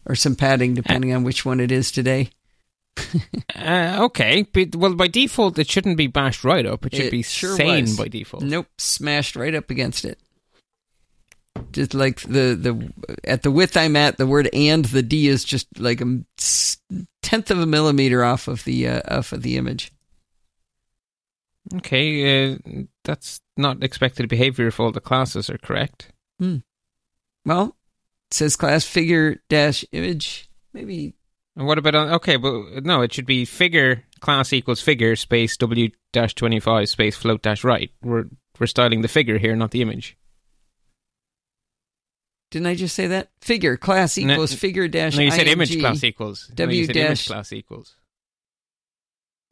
[0.04, 2.30] or some padding, depending on which one it is today.
[3.54, 6.84] Uh, okay, but, well by default it shouldn't be bashed right up.
[6.84, 7.96] It should It be sure sane was.
[7.96, 8.42] by default.
[8.42, 10.18] Nope, smashed right up against it.
[11.70, 15.44] Just like the the at the width I'm at, the word and the D is
[15.44, 16.24] just like a
[17.22, 19.92] tenth of a millimeter off of the uh, off of the image.
[21.76, 22.58] Okay, uh,
[23.04, 26.10] that's not expected behavior if all the classes are correct.
[26.38, 26.58] Hmm.
[27.44, 27.76] Well,
[28.30, 30.48] it says class figure dash image.
[30.72, 31.14] Maybe
[31.56, 31.94] And what about?
[31.94, 36.88] Okay, but no, it should be figure class equals figure space w dash twenty five
[36.88, 37.90] space float dash right.
[38.02, 38.26] We're
[38.58, 40.16] we're styling the figure here, not the image.
[42.50, 43.30] didn't I just say that?
[43.40, 45.16] Figure class No, equals figure dash.
[45.16, 46.50] No, you said image class equals.
[46.54, 47.96] W said dash- image class equals.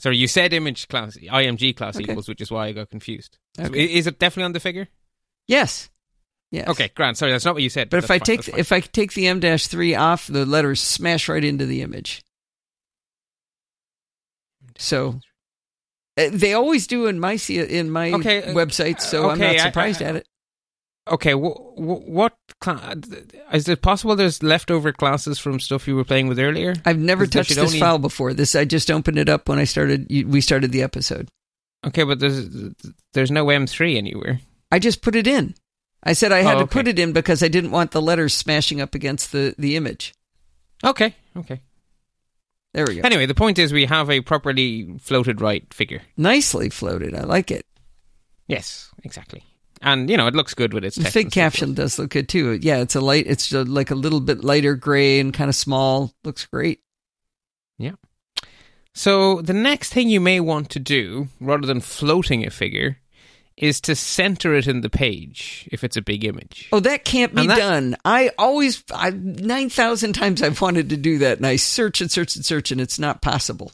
[0.01, 2.05] Sorry, you said image class img class Okay.
[2.11, 3.39] equals, which is why I got confused.
[3.59, 3.79] Okay.
[3.79, 4.89] i- is it definitely on the figure?
[5.47, 5.91] Yes.
[6.51, 6.67] Yes.
[6.69, 7.17] Okay, Grant.
[7.17, 7.91] Sorry, that's not what you said.
[7.91, 10.81] But if I fine, take if I take the M dash three off, the letters
[10.81, 12.23] smash right into the image.
[14.79, 15.21] So
[16.17, 19.61] uh, they always do in my in my Okay, uh, website, so I'm okay, not
[19.61, 20.27] I- surprised I- at it.
[21.11, 22.37] Okay, wh- wh- what
[23.53, 24.15] is it possible?
[24.15, 26.75] There's leftover classes from stuff you were playing with earlier.
[26.85, 28.33] I've never touched this only- file before.
[28.33, 30.07] This I just opened it up when I started.
[30.09, 31.29] you- We started the episode.
[31.85, 32.49] Okay, but there's
[33.15, 34.41] there's no M3 anywhere.
[34.71, 35.55] I just put it in.
[36.05, 38.33] I said I had Oh, to put it in because I didn't want the letters
[38.33, 40.15] smashing up against the the image.
[40.85, 41.61] Okay, okay.
[42.73, 43.01] There we go.
[43.03, 46.03] Anyway, the point is we have a properly floated right figure.
[46.17, 47.15] Nicely floated.
[47.17, 47.67] I like it.
[48.47, 49.43] Yes, exactly.
[49.81, 52.29] And you know it looks good with its The fig and caption does look good
[52.29, 52.59] too.
[52.61, 53.27] Yeah, it's a light.
[53.27, 56.13] It's a, like a little bit lighter gray and kind of small.
[56.23, 56.81] Looks great.
[57.79, 57.93] Yeah.
[58.95, 62.99] So the next thing you may want to do, rather than floating a figure,
[63.57, 66.69] is to center it in the page if it's a big image.
[66.73, 67.97] Oh, that can't be that- done.
[68.05, 72.37] I always, I, 9,000 times I've wanted to do that, and I search and search
[72.37, 73.71] and search, and it's not possible.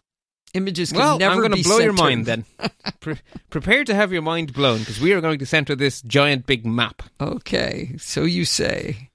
[0.57, 2.45] Images can well, never I'm going to blow your mind then.
[3.01, 6.47] Pre- prepare to have your mind blown because we are going to center this giant
[6.47, 7.03] big map.
[7.21, 9.11] Okay, so you say.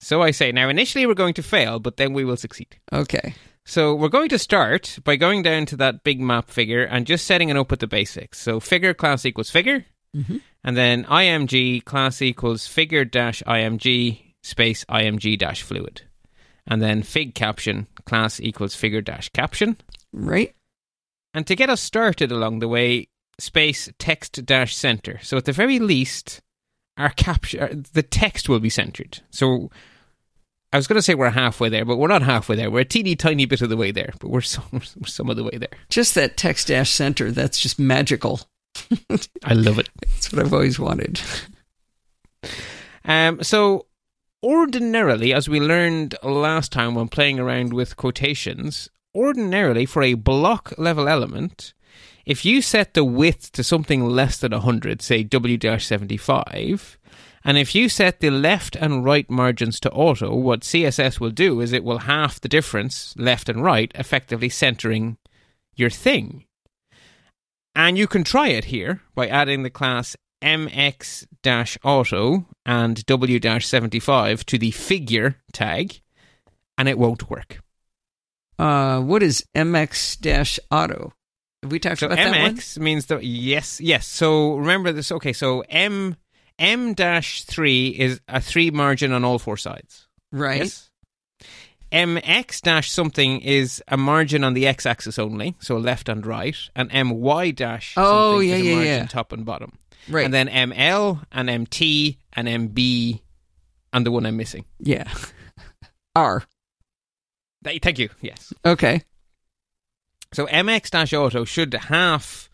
[0.00, 2.76] So I say, now initially we're going to fail, but then we will succeed.
[2.92, 3.34] Okay.
[3.64, 7.26] So we're going to start by going down to that big map figure and just
[7.26, 8.40] setting it up with the basics.
[8.40, 9.84] So figure class equals figure,
[10.16, 10.40] Mhm.
[10.64, 16.02] and then img class equals figure dash img space img dash fluid,
[16.66, 19.76] and then fig caption class equals figure dash caption.
[20.12, 20.54] Right?
[21.36, 25.20] And to get us started along the way, space text dash center.
[25.22, 26.40] So at the very least,
[26.96, 29.20] our capture the text will be centered.
[29.30, 29.70] So
[30.72, 32.70] I was going to say we're halfway there, but we're not halfway there.
[32.70, 35.36] We're a teeny tiny bit of the way there, but we're some, we're some of
[35.36, 35.68] the way there.
[35.90, 38.40] Just that text dash center, that's just magical.
[39.44, 39.90] I love it.
[40.00, 41.20] That's what I've always wanted.
[43.04, 43.86] Um, so
[44.42, 50.74] ordinarily, as we learned last time when playing around with quotations, ordinarily for a block
[50.76, 51.72] level element,
[52.26, 56.96] if you set the width to something less than 100, say W-75,
[57.44, 61.60] and if you set the left and right margins to auto, what CSS will do
[61.60, 65.16] is it will half the difference, left and right, effectively centering
[65.76, 66.44] your thing.
[67.76, 74.70] And you can try it here by adding the class mx-auto and w-75 to the
[74.72, 76.00] figure tag,
[76.76, 77.60] and it won't work.
[78.58, 81.12] Uh, what is MX dash auto?
[81.62, 82.56] Have we talked So about that one?
[82.56, 84.06] mx means the yes, yes.
[84.06, 85.10] So remember this.
[85.12, 86.16] Okay, so m
[86.58, 90.06] m dash three is a three margin on all four sides.
[90.32, 90.62] Right.
[90.62, 90.90] Yes.
[91.92, 96.90] mx dash something is a margin on the x-axis only, so left and right, and
[97.20, 99.06] my dash Oh, something yeah, is a yeah, margin yeah.
[99.06, 99.78] top and bottom.
[100.08, 100.24] Right.
[100.24, 103.20] And then ML and MT and MB
[103.92, 104.64] and the one I'm missing.
[104.78, 105.12] yeah.
[106.14, 106.44] R.
[107.66, 108.08] Th- Thank you.
[108.20, 108.52] Yes.
[108.64, 109.02] Okay.
[110.32, 112.48] So MX dash auto should half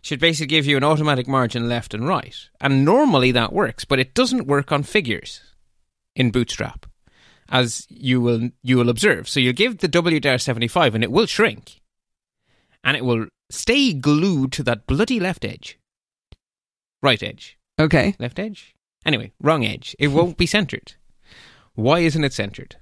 [0.00, 2.36] should basically give you an automatic margin left and right.
[2.60, 5.42] And normally that works, but it doesn't work on figures
[6.14, 6.86] in Bootstrap,
[7.48, 9.28] as you will you will observe.
[9.28, 11.80] So you give the W-75 and it will shrink.
[12.84, 15.78] And it will stay glued to that bloody left edge.
[17.02, 17.58] Right edge.
[17.78, 18.14] Okay.
[18.18, 18.74] Left edge?
[19.04, 19.94] Anyway, wrong edge.
[19.98, 20.94] It won't be centered.
[21.74, 22.76] Why isn't it centered?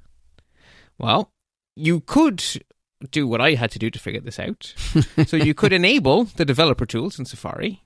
[0.99, 1.31] Well,
[1.77, 2.43] you could
[3.11, 4.73] do what I had to do to figure this out.
[5.27, 7.83] so you could enable the developer tools in Safari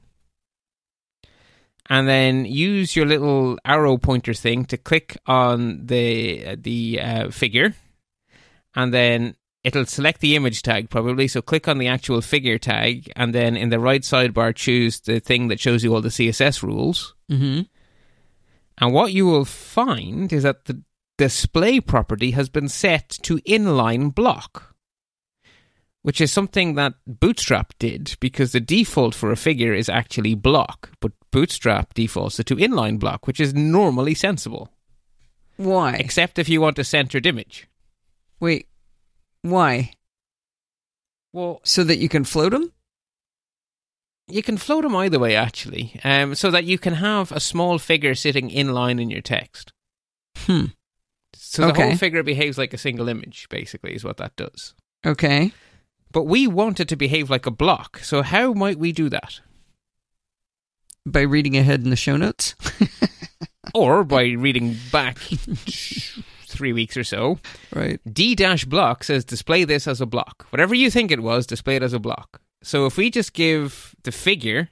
[1.88, 7.74] and then use your little arrow pointer thing to click on the the uh, figure
[8.76, 13.10] and then it'll select the image tag probably so click on the actual figure tag
[13.16, 16.62] and then in the right sidebar choose the thing that shows you all the css
[16.62, 17.62] rules Mm-hmm.
[18.78, 20.82] and what you will find is that the
[21.20, 24.74] display property has been set to inline block,
[26.00, 30.90] which is something that Bootstrap did because the default for a figure is actually block,
[30.98, 34.70] but Bootstrap defaults it to inline block, which is normally sensible,
[35.58, 35.92] Why?
[35.92, 37.68] except if you want a centered image.
[38.40, 38.66] Wait.
[39.42, 39.92] Why?
[41.34, 42.72] Well, So that you can float them?
[44.26, 47.78] you can float them either way, actually, um, so that you can have a small
[47.78, 49.72] figure sitting in line in your text.
[50.46, 50.66] Hmm.
[51.50, 51.82] So the Okay.
[51.88, 54.74] whole figure behaves like a single image, basically, is what that does.
[55.04, 55.50] Okay.
[56.12, 57.98] But we want it to behave like a block.
[58.04, 59.40] So how might we do that?
[61.04, 62.54] By reading ahead in the show notes?
[63.74, 67.38] Or by reading back three weeks or so.
[67.72, 68.00] right.
[68.12, 70.46] D dash block says display this as a block.
[70.50, 72.40] Whatever you think it was, display it as a block.
[72.64, 74.70] So if we just give the figure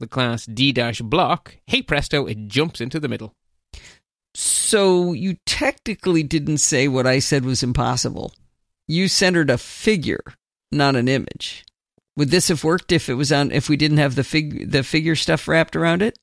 [0.00, 3.32] the class D dash block, hey presto, it jumps into the middle.
[4.34, 8.32] So you technically didn't say what I said was impossible.
[8.88, 10.22] You centered a figure,
[10.70, 11.64] not an image.
[12.16, 14.82] Would this have worked if it was on if we didn't have the fig the
[14.82, 16.18] figure stuff wrapped around it?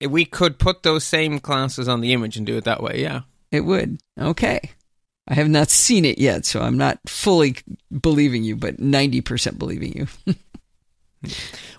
[0.00, 3.00] Eh, we could put those same classes on the image and do it that way,
[3.02, 3.22] yeah.
[3.50, 3.98] It would.
[4.18, 4.60] Okay.
[5.28, 7.56] I have not seen it yet, so I'm not fully
[8.00, 9.92] believing you, but 90% believing
[10.26, 10.34] you.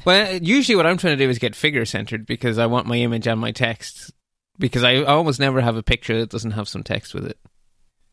[0.06, 2.98] Well, usually what I'm trying to do is get figure centered because I want my
[2.98, 4.12] image and my text.
[4.60, 7.38] Because I almost never have a picture that doesn't have some text with it.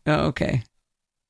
[0.07, 0.63] Oh, okay.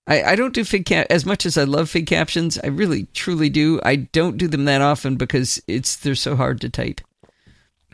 [0.07, 2.59] I, I don't do fig cap as much as I love fig captions.
[2.63, 3.81] I really truly do.
[3.85, 7.01] I don't do them that often because it's they're so hard to type.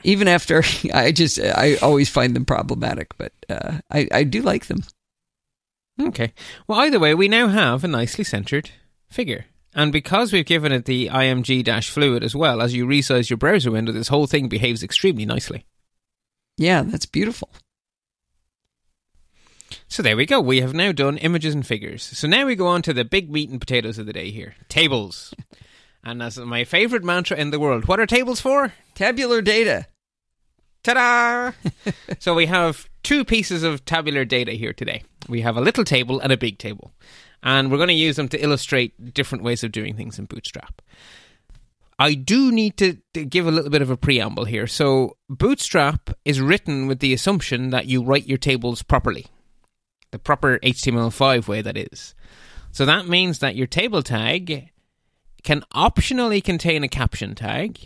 [0.03, 0.63] Even after
[0.95, 4.83] I just I always find them problematic, but uh, I I do like them.
[6.01, 6.33] Okay.
[6.67, 8.71] Well, either way, we now have a nicely centered
[9.09, 9.47] figure.
[9.75, 13.71] And because we've given it the img fluid as well, as you resize your browser
[13.71, 15.67] window, this whole thing behaves extremely nicely.
[16.57, 17.51] Yeah, that's beautiful.
[19.89, 20.41] So there we go.
[20.41, 22.03] We have now done images and figures.
[22.03, 24.55] So now we go on to the big meat and potatoes of the day here
[24.69, 25.35] tables.
[26.05, 28.73] and as my favorite mantra in the world, what are tables for?
[28.95, 29.87] Tabular data.
[30.83, 31.53] Ta da!
[32.19, 35.03] so we have two pieces of tabular data here today.
[35.29, 36.93] We have a little table and a big table.
[37.43, 40.81] And we're going to use them to illustrate different ways of doing things in Bootstrap.
[41.99, 44.67] I do need to, to give a little bit of a preamble here.
[44.67, 49.27] So, Bootstrap is written with the assumption that you write your tables properly,
[50.11, 52.15] the proper HTML5 way, that is.
[52.71, 54.71] So, that means that your table tag
[55.43, 57.79] can optionally contain a caption tag,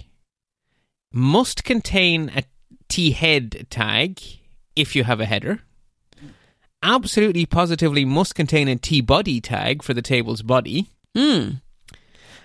[1.13, 2.43] must contain a
[2.89, 4.21] T head tag
[4.75, 5.61] if you have a header,
[6.83, 11.55] absolutely positively must contain a T body tag for the table's body, Hmm.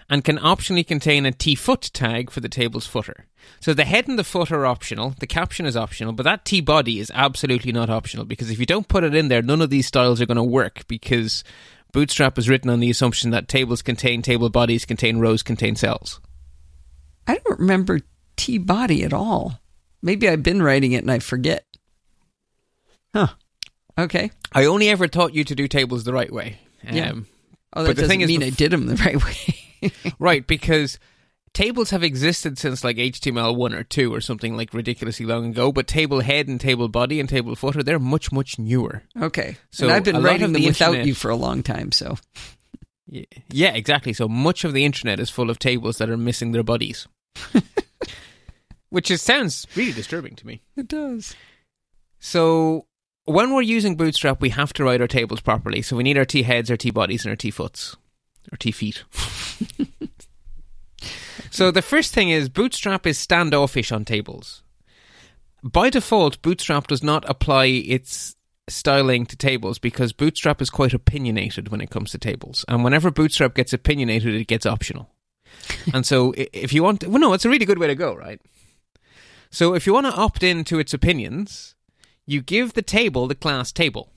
[0.09, 3.25] And can optionally contain a T foot tag for the table's footer.
[3.59, 6.61] So the head and the foot are optional, the caption is optional, but that T
[6.61, 9.69] body is absolutely not optional because if you don't put it in there, none of
[9.69, 11.43] these styles are going to work because
[11.91, 16.19] Bootstrap is written on the assumption that tables contain table bodies, contain rows, contain cells.
[17.27, 18.01] I don't remember
[18.35, 19.59] T body at all.
[20.01, 21.65] Maybe I've been writing it and I forget.
[23.13, 23.27] Huh.
[23.97, 24.29] Okay.
[24.51, 26.59] I only ever taught you to do tables the right way.
[26.87, 27.11] Um, Yeah.
[27.77, 29.59] Oh, But the doesn't thing is mean bef- I did them the right way.
[30.19, 30.99] Right, because
[31.53, 35.71] tables have existed since like HTML 1 or 2 or something like ridiculously long ago,
[35.71, 39.03] but table head and table body and table footer, they're much, much newer.
[39.21, 39.57] okay.
[39.71, 42.17] So and I've been writing them the without internet- you for a long time, so
[43.07, 44.13] Yeah, yeah, exactly.
[44.13, 47.07] So much of the internet is full of tables that are missing their bodies.
[48.89, 50.61] Which is, sounds really disturbing to me.
[50.77, 51.35] it does.
[52.19, 52.85] So
[53.25, 55.81] when we're using Bootstrap, we have to write our tables properly.
[55.81, 57.97] So we need our T heads, our T bodies, and our T foots,
[58.51, 59.03] or T feet.
[61.51, 64.63] so the first thing is Bootstrap is standoffish on tables.
[65.63, 68.35] By default, Bootstrap does not apply its
[68.67, 72.65] styling to tables because Bootstrap is quite opinionated when it comes to tables.
[72.67, 75.09] And whenever Bootstrap gets opinionated, it gets optional.
[75.93, 78.41] and so if you want, well, no, it's a really good way to go, right?
[79.49, 81.75] So if you want to opt into its opinions,
[82.25, 84.11] you give the table the class table.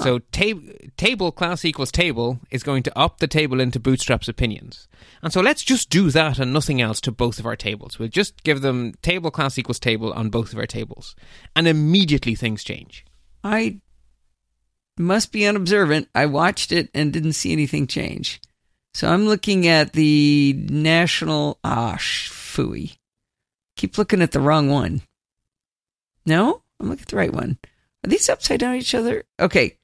[0.00, 4.86] So tab- table class equals table is going to opt the table into Bootstrap's opinions.
[5.22, 7.98] And so let's just do that and nothing else to both of our tables.
[7.98, 11.16] We'll just give them table class equals table on both of our tables.
[11.56, 13.04] And immediately things change.
[13.42, 13.80] I
[14.98, 16.08] must be unobservant.
[16.14, 18.40] I watched it and didn't see anything change.
[18.94, 21.58] So I'm looking at the national.
[21.64, 22.96] Ah, sh- phooey.
[23.76, 25.02] Keep looking at the wrong one.
[26.26, 27.58] No, I'm looking at the right one.
[28.04, 29.24] Are these upside down each other?
[29.40, 29.77] Okay.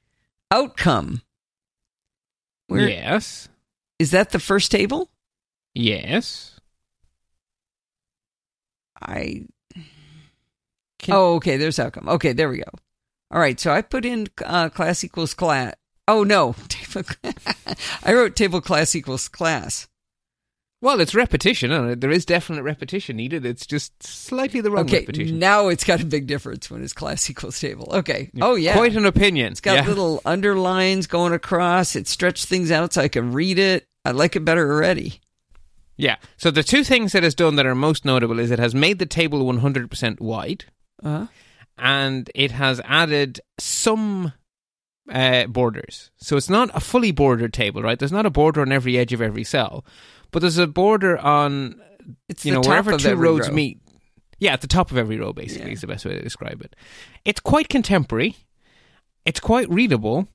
[0.55, 1.21] Outcome.
[2.67, 3.49] Where yes.
[3.99, 5.09] Is that the first table?
[5.73, 6.57] Yes.
[9.01, 9.47] I.
[10.99, 11.57] Can- oh, okay.
[11.57, 12.07] There's outcome.
[12.07, 12.71] Okay, there we go.
[13.31, 13.59] All right.
[13.59, 15.75] So I put in uh, class equals class.
[16.07, 16.55] Oh no.
[18.03, 19.89] I wrote table class equals class.
[20.81, 21.99] Well, it's repetition.
[21.99, 23.45] There is definite repetition needed.
[23.45, 25.39] It's just slightly the wrong Okay, repetition.
[25.39, 27.87] now it's got a big difference when it's class equals table.
[27.91, 28.29] Okay.
[28.41, 28.73] Oh yeah.
[28.73, 29.51] Quite an opinion.
[29.51, 29.87] it's got yeah.
[29.87, 31.95] little underlines going across.
[31.95, 33.87] It stretched things out so I can read it.
[34.03, 35.21] I like it better already.
[35.97, 36.17] Yeah.
[36.37, 38.99] So the two things it has done that are most notable is it has made
[38.99, 40.65] the table 100% wide
[41.03, 41.27] Uh,
[41.77, 44.33] and it has added some
[45.09, 46.11] uh, borders.
[46.17, 47.97] So it's not a fully bordered table, right?
[47.97, 49.85] There's not a border on every edge of every cell,
[50.31, 51.81] but there's a border on
[52.29, 53.53] it's you know wherever two roads row.
[53.55, 53.79] meet.
[54.37, 55.73] Yeah, at the top of every row, basically, Yeah.
[55.73, 56.75] is the best way to describe it.
[57.23, 58.35] It's quite contemporary.
[59.25, 60.27] It's quite readable,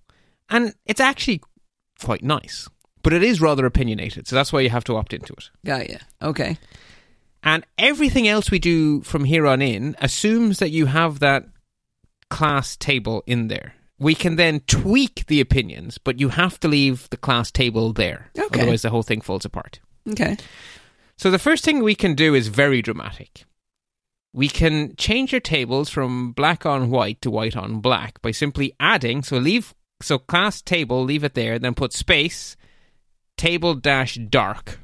[0.49, 1.43] and it's actually
[2.03, 2.67] quite nice.
[3.03, 5.51] But it is rather opinionated, so that's why you have to opt into it.
[5.63, 5.99] Yeah, ya.
[6.23, 6.59] Okay.
[7.43, 11.45] And everything else we do from here on in assumes that you have that
[12.31, 13.75] class table in there.
[14.01, 18.31] We can then tweak the opinions, but you have to leave the class table there.
[18.37, 18.63] Okay.
[18.63, 19.79] Otherwise, the whole thing falls apart.
[20.09, 20.37] Okay.
[21.19, 23.45] So the first thing we can do is very dramatic.
[24.33, 28.75] We can change your tables from black on white to white on black by simply
[28.81, 29.23] adding.
[29.23, 32.57] So leave so class table, leave it there, then put space
[33.37, 34.81] table dash dark,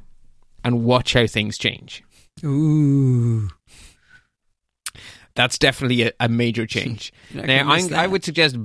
[0.65, 2.03] and watch how things change.
[2.45, 3.49] Ooh.
[5.35, 7.13] That's definitely a, a major change.
[7.35, 8.57] Now, I'm, I would suggest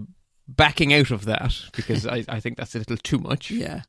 [0.55, 3.49] backing out of that because I, I think that's a little too much.
[3.61, 3.81] Yeah.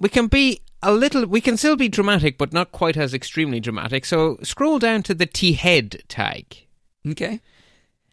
[0.00, 3.58] We can be a little, we can still be dramatic, but not quite as extremely
[3.58, 4.04] dramatic.
[4.04, 6.66] So scroll down to the T head tag
[7.06, 7.40] Okay.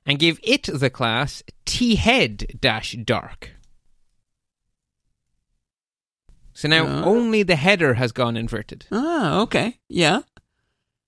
[0.05, 3.51] and give it the class T head dash dark.
[6.53, 7.03] So now Ah.
[7.03, 8.85] only the header has gone inverted.
[8.91, 9.77] Ah, okay.
[9.89, 10.21] Yeah.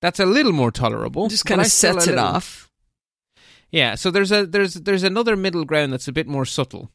[0.02, 1.28] That's a little more tolerable.
[1.30, 2.67] Just kind of sets it little- off.
[3.72, 6.92] Yeah, so there's a there's there's another middle ground that's a bit more subtle.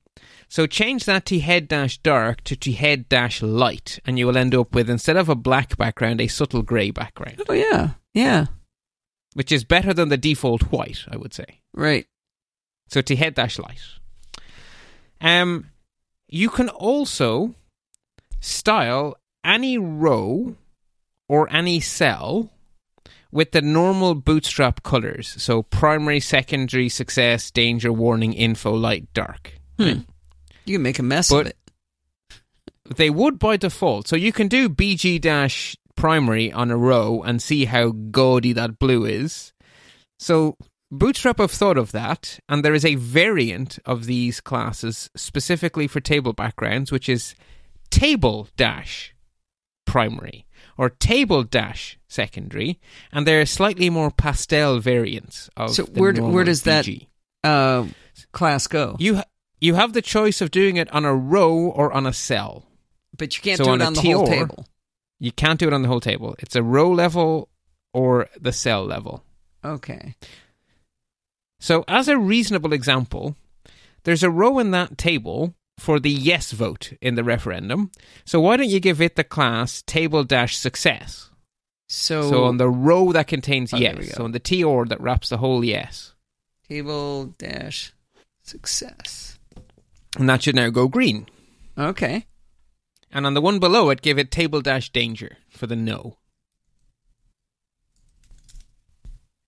[0.48, 4.36] So change that to head dash dark to to head dash light, and you will
[4.38, 7.90] end up with instead of a black background, a subtle grey background, Oh yeah.
[8.14, 8.46] Yeah.
[9.34, 11.60] which is better than the default white, I would say.
[11.72, 12.06] Right.
[12.88, 13.80] So to head dash light.
[15.20, 15.70] Um,
[16.28, 17.54] you can also
[18.40, 20.56] style any row
[21.28, 22.50] or any cell
[23.32, 25.34] with the normal bootstrap colors.
[25.42, 29.54] So primary, secondary, success, danger, warning, info, light, dark.
[29.78, 30.00] Hmm.
[30.66, 31.56] You can make a mess But- of it.
[32.96, 34.06] They would by default.
[34.08, 38.78] So you can do BG dash primary on a row and see how gaudy that
[38.78, 39.52] blue is.
[40.18, 40.56] So
[40.90, 46.00] Bootstrap have thought of that, and there is a variant of these classes specifically for
[46.00, 47.34] table backgrounds, which is
[47.90, 49.14] table dash
[49.86, 50.44] primary
[50.78, 52.80] or table dash secondary,
[53.12, 55.70] and there are slightly more pastel variants of.
[55.74, 57.08] So the where- where does that- BG.
[57.44, 57.86] Uh,
[58.32, 58.96] class go.
[58.98, 59.24] You ha-
[59.60, 62.64] you have the choice of doing it on a row or on a cell.
[63.18, 64.66] but you can't so do on it on the whole table.
[65.20, 66.34] You can't do it on the whole table.
[66.38, 67.48] It's a row level
[67.92, 69.22] or the cell level.
[69.64, 70.16] Okay.
[71.60, 73.36] So, as a reasonable example,
[74.04, 77.90] there's a row in that table for the yes vote in the referendum.
[78.24, 81.30] So, why don't you give it the class table dash success?
[81.88, 85.28] So, So, on the row that contains Oh, yes, so on the TR that wraps
[85.28, 86.14] the whole yes.
[86.68, 87.92] table dash
[88.42, 89.38] success.
[90.18, 91.26] And that should now go green.
[91.76, 92.26] Okay.
[93.10, 96.16] And on the one below it, give it table dash danger for the no.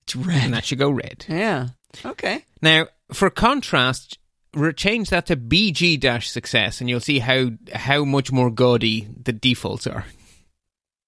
[0.03, 0.45] It's red.
[0.45, 1.25] And that should go red.
[1.29, 1.68] Yeah.
[2.05, 2.45] Okay.
[2.61, 4.18] Now, for contrast,
[4.77, 9.33] change that to BG dash success, and you'll see how how much more gaudy the
[9.33, 10.05] defaults are.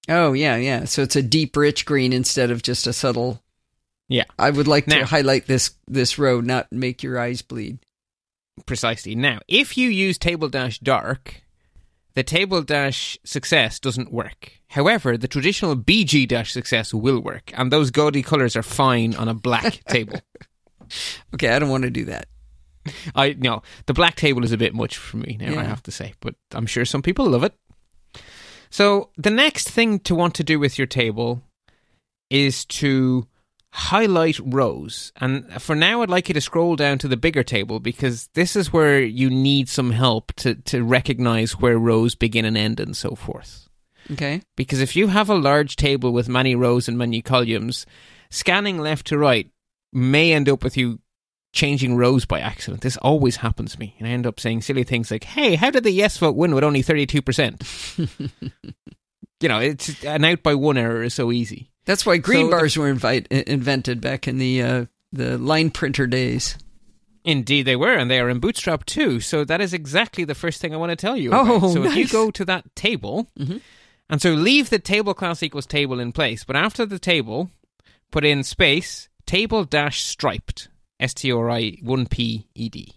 [0.09, 0.85] Oh yeah, yeah.
[0.85, 3.41] So it's a deep, rich green instead of just a subtle.
[4.09, 7.79] Yeah, I would like to highlight this this row, not make your eyes bleed.
[8.65, 9.15] precisely.
[9.15, 11.41] Now, if you use table dash dark,
[12.13, 14.53] the table dash success doesn't work.
[14.69, 19.27] However, the traditional BG dash success will work, and those gaudy colors are fine on
[19.27, 20.19] a black table.
[21.33, 22.27] Okay, I don't want to do that.
[23.15, 25.59] I no, the black table is a bit much for me now.
[25.59, 27.53] I have to say, but I'm sure some people love it.
[28.69, 31.41] So the next thing to want to do with your table
[32.29, 33.27] is to
[33.71, 35.11] highlight rows.
[35.17, 38.55] And for now, I'd like you to scroll down to the bigger table because this
[38.55, 42.95] is where you need some help to to recognize where rows begin and end and
[42.95, 43.69] so forth.
[44.11, 44.41] Okay.
[44.55, 47.85] Because if you have a large table with many rows and many columns,
[48.29, 49.49] scanning left to right
[49.93, 50.99] may end up with you
[51.53, 52.81] changing rows by accident.
[52.81, 53.95] This always happens to me.
[53.99, 56.53] And I end up saying silly things like, hey, how did the yes vote win
[56.53, 58.41] with only 32%?
[59.39, 61.71] you know, it's an out by one error is so easy.
[61.85, 66.05] That's why green So bars were invite, invented back in the uh, the line printer
[66.05, 66.57] days.
[67.23, 69.19] Indeed, they were, and they are in Bootstrap too.
[69.19, 71.29] So that is exactly the first thing I want to tell you.
[71.29, 71.63] About.
[71.63, 73.61] Oh, so if you go to that table, Mhm.
[74.09, 77.49] and so leave the table class equals table in place, but after the table,
[78.11, 80.69] put in space table dash striped
[80.99, 82.93] s t r i one p e d.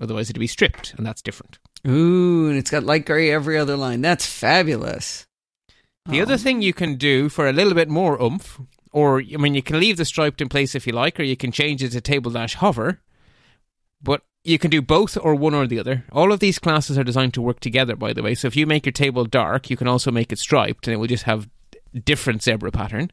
[0.00, 1.58] Otherwise, it'd be stripped, and that's different.
[1.86, 4.00] Ooh, and it's got light gray every other line.
[4.00, 5.26] That's fabulous.
[6.06, 6.22] The Oh.
[6.22, 8.60] other thing you can do for a little bit more oomph,
[8.92, 11.36] or I mean, you can leave the striped in place if you like, or you
[11.36, 13.00] can change it to table dash hover.
[14.02, 16.04] But you can do both or one or the other.
[16.12, 18.34] All of these classes are designed to work together, by the way.
[18.34, 20.98] So if you make your table dark, you can also make it striped, and it
[20.98, 21.48] will just have
[22.04, 23.10] different zebra pattern.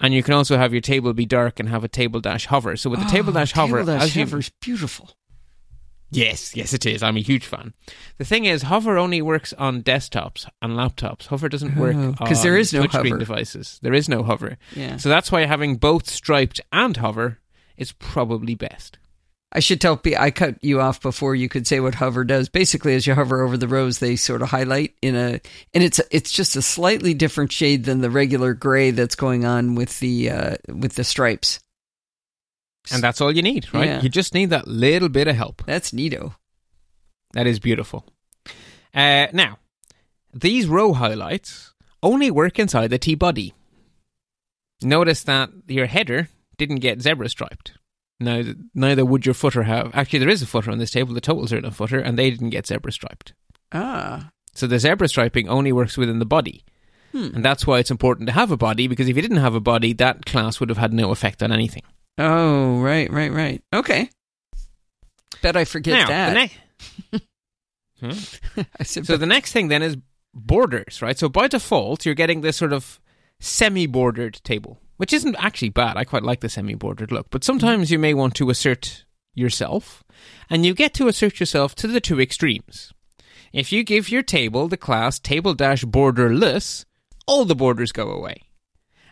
[0.00, 2.76] And you can also have your table be dark and have a table dash hover.
[2.76, 5.10] So with the ah, table Oh, dash hover, table dash as you hover's beautiful.
[6.12, 7.02] Yes, yes, it is.
[7.04, 7.72] I'm a huge fan.
[8.18, 11.26] The thing is, Hover only works on desktops and laptops.
[11.26, 13.16] Hover doesn't work oh, because on there is no hover.
[13.16, 13.78] devices.
[13.80, 14.96] There is no Hover, Yeah.
[14.96, 17.38] so that's why having both striped and Hover
[17.76, 18.98] is probably best.
[19.52, 22.48] I should tell people I cut you off before you could say what hover does.
[22.48, 25.40] Basically, as you hover over the rows, they sort of highlight in a,
[25.74, 29.74] and it's it's just a slightly different shade than the regular gray that's going on
[29.74, 31.58] with the uh, with the stripes.
[32.92, 33.86] And that's all you need, right?
[33.86, 34.00] Yeah.
[34.00, 35.62] You just need that little bit of help.
[35.66, 36.34] That's neato.
[37.32, 38.06] That is beautiful.
[38.94, 39.58] Uh, now,
[40.32, 43.52] these row highlights only work inside the T body.
[44.82, 47.72] Notice that your header didn't get zebra striped.
[48.20, 48.42] Now,
[48.74, 49.90] neither would your footer have.
[49.94, 51.14] Actually, there is a footer on this table.
[51.14, 53.32] The totals are in a footer, and they didn't get zebra striped.
[53.72, 56.62] Ah, So the zebra striping only works within the body.
[57.12, 57.30] Hmm.
[57.34, 59.60] And that's why it's important to have a body, because if you didn't have a
[59.60, 61.82] body, that class would have had no effect on anything.
[62.18, 63.62] oh, right, right, right.
[63.72, 64.10] Okay.
[65.42, 66.50] Bet I forget now, that.
[67.12, 67.24] the ne-
[68.00, 68.62] Hmm?
[68.78, 69.96] I said, So the next thing then is
[70.34, 71.18] borders, right?
[71.18, 73.00] So by default, you're getting this sort of
[73.40, 75.96] semi-bordered table, which isn't actually bad.
[75.96, 80.04] I quite like the semi-bordered look, but sometimes you may want to assert yourself,
[80.50, 82.92] and you get to assert yourself to the two extremes.
[83.50, 86.84] If you give your table the class table dash borderless,
[87.26, 88.42] all the borders go away.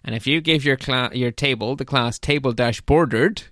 [0.04, 3.44] And if you give your cla- your table the class table dash bordered,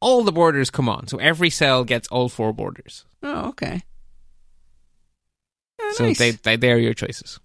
[0.00, 1.06] all the borders come on.
[1.06, 3.04] So every cell gets all four borders.
[3.22, 3.82] oh, okay.
[5.82, 6.18] Oh, So nice.
[6.18, 7.38] they, they they're your choices.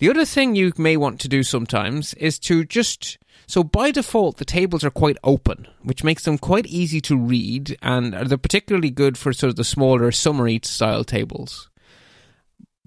[0.00, 4.38] The other thing you may want to do sometimes is to just so by default
[4.38, 8.90] the tables are quite open, which makes them quite easy to read, and they're particularly
[8.90, 11.68] good for sort of the smaller summary style tables.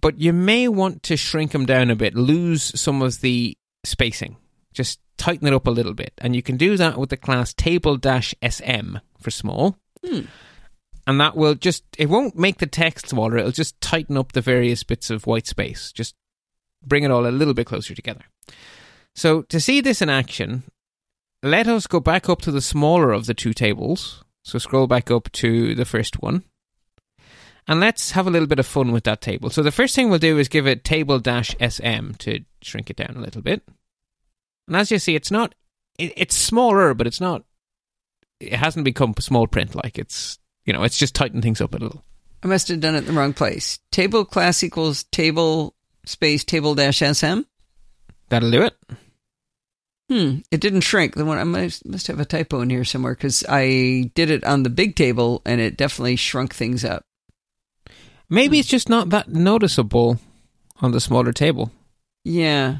[0.01, 4.37] But you may want to shrink them down a bit, lose some of the spacing,
[4.73, 7.53] just tighten it up a little bit, and you can do that with the class
[7.53, 9.77] table sm for small.
[10.03, 10.21] Hmm.
[11.05, 13.37] and that will just it won't make the text smaller.
[13.37, 15.91] It'll just tighten up the various bits of white space.
[15.91, 16.15] Just
[16.85, 18.25] bring it all a little bit closer together.
[19.15, 20.63] So to see this in action
[21.43, 24.23] let us go back up to the smaller of the two tables.
[24.43, 26.43] So scroll back up to the first one.
[27.67, 29.49] And let's have a little bit of fun with that table.
[29.49, 33.15] So the first thing we'll do is give it table sm to shrink it down
[33.15, 33.61] a little bit.
[34.67, 35.53] And as you see it's not
[35.99, 37.43] it, it's smaller but it's not
[38.39, 41.77] it hasn't become small print like it's you know it's just tightened things up a
[41.77, 42.03] little.
[42.41, 43.79] I must have done it in the wrong place.
[43.91, 45.75] Table class equals table
[46.05, 47.41] space table dash sm.
[48.29, 48.75] that'll do it
[50.09, 50.39] Hmm.
[50.51, 51.15] It didn't shrink.
[51.15, 54.43] The one I must, must have a typo in here somewhere because I did it
[54.43, 57.03] on the big table and it definitely shrunk things up.
[58.29, 60.19] maybe it's just not that noticeable
[60.81, 61.71] on the smaller table
[62.25, 62.79] Yeah.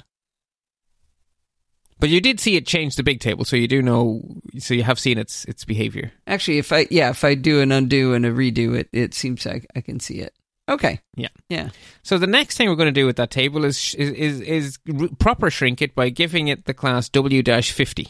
[1.98, 4.22] but you did see it change the big table so you do know
[4.60, 7.72] so you have seen its its behavior Actually, if I yeah, if I do an
[7.72, 10.34] undo and a redo, it it seems like I can see it.
[10.70, 11.02] Okay.
[11.16, 11.28] Yeah.
[11.50, 11.70] Yeah.
[12.04, 14.80] so the next thing we're going to do with that table is is is, is
[15.20, 18.08] proper shrink it by giving it the class W dash fifty.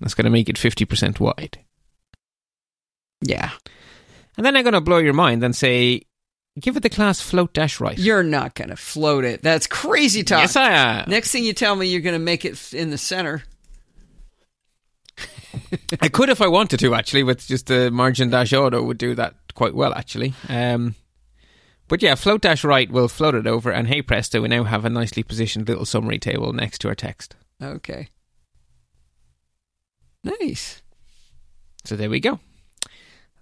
[0.00, 1.58] that's going to make it 50% wide
[3.20, 3.50] Yeah.
[4.36, 6.02] and then i'm going to blow your mind and say
[6.58, 7.98] give it the class float dash right.
[7.98, 9.42] You're not going to float it.
[9.42, 10.40] That's crazy talk.
[10.40, 11.04] Yes, I am.
[11.10, 13.44] Next thing you tell me, you're going to make it in the center.
[16.02, 19.14] I could if I wanted to, actually, with just the margin dash auto would do
[19.14, 20.34] that quite well, actually.
[20.48, 20.94] Um,
[21.90, 24.84] but yeah, float dash right will float it over, and hey presto, we now have
[24.84, 27.34] a nicely positioned little summary table next to our text.
[27.60, 28.08] Okay.
[30.22, 30.82] Nice.
[31.84, 32.38] So there we go.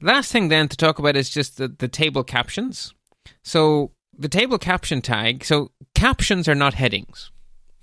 [0.00, 2.94] Last thing then to talk about is just the, the table captions.
[3.42, 7.30] So the table caption tag, so captions are not headings,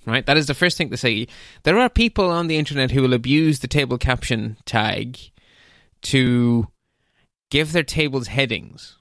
[0.08, 0.26] right?
[0.26, 1.28] That is the first thing to say.
[1.62, 5.20] There are people on the internet who will abuse the table caption tag
[6.04, 6.68] to
[7.52, 8.98] give their tables headings.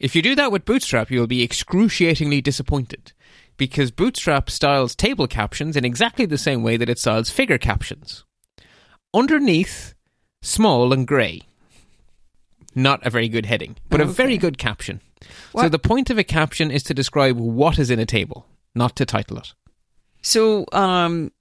[0.00, 3.12] If you do that with Bootstrap, you will be excruciatingly disappointed
[3.58, 8.24] because Bootstrap styles table captions in exactly the same way that it styles figure captions.
[9.12, 9.94] Underneath,
[10.40, 11.42] small and grey.
[12.74, 15.02] Not a very good heading, but a very good caption.
[15.54, 18.96] So the point of a caption is to describe what is in a table, not
[18.96, 19.52] to title it.
[20.22, 21.32] So, um,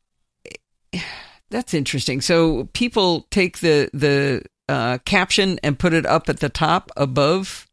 [1.50, 2.22] that's interesting.
[2.22, 7.69] So people take the the uh, caption and put it up at the top above.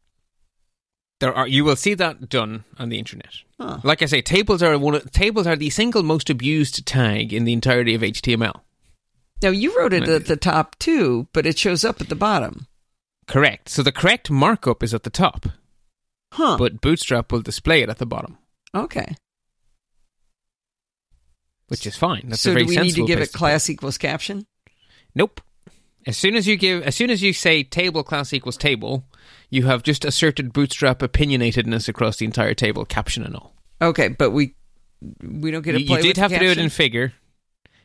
[1.19, 3.31] There are you will see that done on the internet.
[3.59, 3.79] Huh.
[3.83, 7.43] Like I say, tables are one of, tables are the single most abused tag in
[7.43, 8.61] the entirety of HTML.
[9.41, 12.67] Now you wrote it at the top too, but it shows up at the bottom.
[13.27, 13.69] Correct.
[13.69, 15.47] So the correct markup is at the top,
[16.33, 16.57] Huh.
[16.57, 18.37] but Bootstrap will display it at the bottom,
[18.73, 19.15] okay.
[21.67, 22.29] which is fine.
[22.29, 24.45] That's so a very do we need to give it class equals caption?
[25.13, 25.41] Nope.
[26.05, 29.03] As soon as you give, as soon as you say table class equals table,
[29.49, 33.53] you have just asserted Bootstrap opinionatedness across the entire table, caption and all.
[33.81, 34.55] Okay, but we
[35.21, 37.13] we don't get to You, play you did have to do it in figure.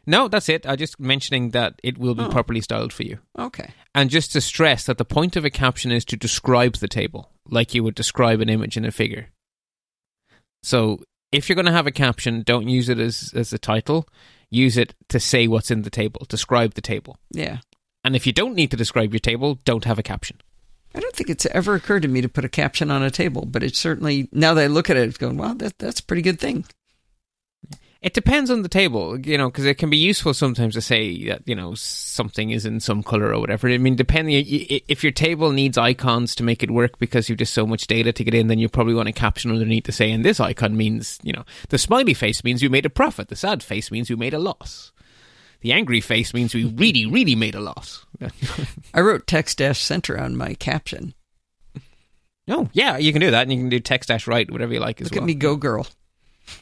[0.06, 0.66] No, that's it.
[0.66, 2.28] I'm just mentioning that it will be Oh.
[2.28, 3.18] properly styled for you.
[3.38, 3.70] Okay.
[3.94, 7.30] And just to stress that the point of a caption is to describe the table,
[7.48, 9.28] like you would describe an image in a figure.
[10.62, 11.00] So
[11.30, 14.08] if you're going to have a caption, don't use it as, as a title.
[14.50, 17.16] Use it to say what's in the table, describe the table.
[17.30, 17.58] Yeah.
[18.04, 20.38] And if you don't need to describe your table, don't have a caption.
[20.94, 23.46] I don't think it's ever occurred to me to put a caption on a table,
[23.46, 26.04] but it's certainly now that I look at it, it's going, wow, that that's a
[26.04, 26.64] pretty good thing.
[28.02, 31.28] It depends on the table, you know, because it can be useful sometimes to say
[31.28, 33.68] that you know something is in some color or whatever.
[33.68, 37.54] I mean, depending if your table needs icons to make it work because you've just
[37.54, 40.10] so much data to get in, then you probably want a caption underneath to say,
[40.10, 43.36] and this icon means, you know, the smiley face means you made a profit, the
[43.36, 44.91] sad face means you made a loss,
[45.62, 48.04] the angry face means we really, really made a loss.
[48.94, 51.14] I wrote text dash center on my caption.
[52.48, 54.80] Oh, yeah, you can do that, and you can do text dash right, whatever you
[54.80, 55.24] like as Look well.
[55.24, 55.86] at me go, girl.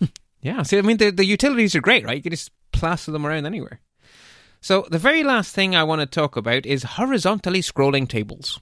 [0.43, 2.17] Yeah, see, I mean, the, the utilities are great, right?
[2.17, 3.81] You can just plaster them around anywhere.
[4.63, 8.59] So, the very last thing I want to talk about is horizontally scrolling tables.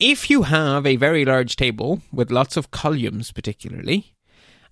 [0.00, 4.14] If you have a very large table with lots of columns, particularly,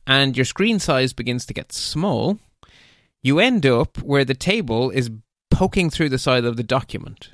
[0.05, 2.41] and your screen size begins to get small,
[3.23, 5.11] you end up where the table is
[5.51, 7.31] poking through the side of the document.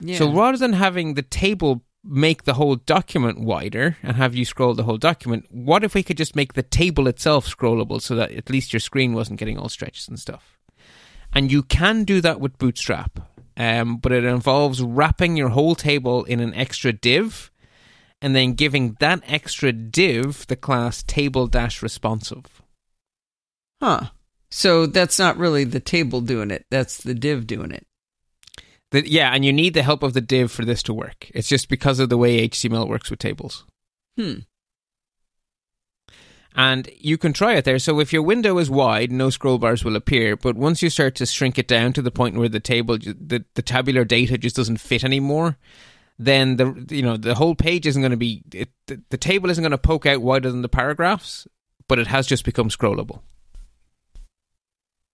[0.00, 0.18] Yeah.
[0.18, 4.74] So rather than having the table make the whole document wider and have you scroll
[4.74, 8.32] the whole document, what if we could just make the table itself scrollable so that
[8.32, 10.58] at least your screen wasn't getting all stretched and stuff?
[11.32, 13.20] And you can do that with Bootstrap,
[13.56, 17.50] um, but it involves wrapping your whole table in an extra div
[18.20, 22.62] and then giving that extra div the class table dash responsive.
[23.80, 24.08] huh.
[24.54, 26.66] So that's not really the table doing it.
[26.70, 27.86] That's the div doing it.
[28.90, 31.30] The, yeah, and you need the help of the div for this to work.
[31.34, 33.64] It's just because of the way HTML works with tables.
[34.18, 34.40] Hmm.
[36.54, 37.78] and you can try it there.
[37.78, 40.36] So if your window is wide, no scroll bars will appear.
[40.36, 43.46] But once you start to shrink it down to the point where the table, the,
[43.54, 45.56] the tabular data just doesn't fit anymore,
[46.18, 49.48] then the you know the whole page isn't going to be it, the, the table
[49.48, 51.48] isn't going to poke out wider than the paragraphs,
[51.88, 53.22] but it has just become scrollable.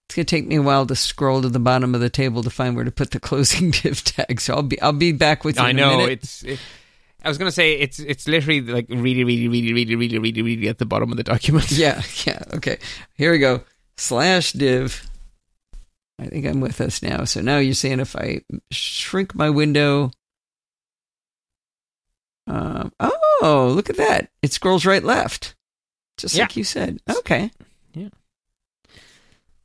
[0.09, 2.51] It's gonna take me a while to scroll to the bottom of the table to
[2.51, 4.41] find where to put the closing div tag.
[4.41, 5.63] So I'll be I'll be back with you.
[5.63, 6.43] I in a know it's.
[6.45, 6.59] It,
[7.25, 10.41] I was going to say it's it's literally like really really really really really really
[10.43, 11.71] really at the bottom of the document.
[11.73, 12.43] Yeah, yeah.
[12.55, 12.79] Okay.
[13.17, 13.63] Here we go.
[13.97, 15.05] Slash div.
[16.21, 17.25] I think I'm with us now.
[17.25, 20.13] So now you're saying if I shrink my window.
[22.47, 24.31] Um, oh, look at that.
[24.41, 25.55] It scrolls right left.
[26.17, 26.45] Just Yeah.
[26.45, 27.01] like you said.
[27.11, 27.51] Okay.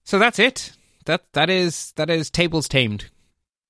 [0.03, 0.71] So that's it.
[1.05, 3.09] That that is that is tables tamed.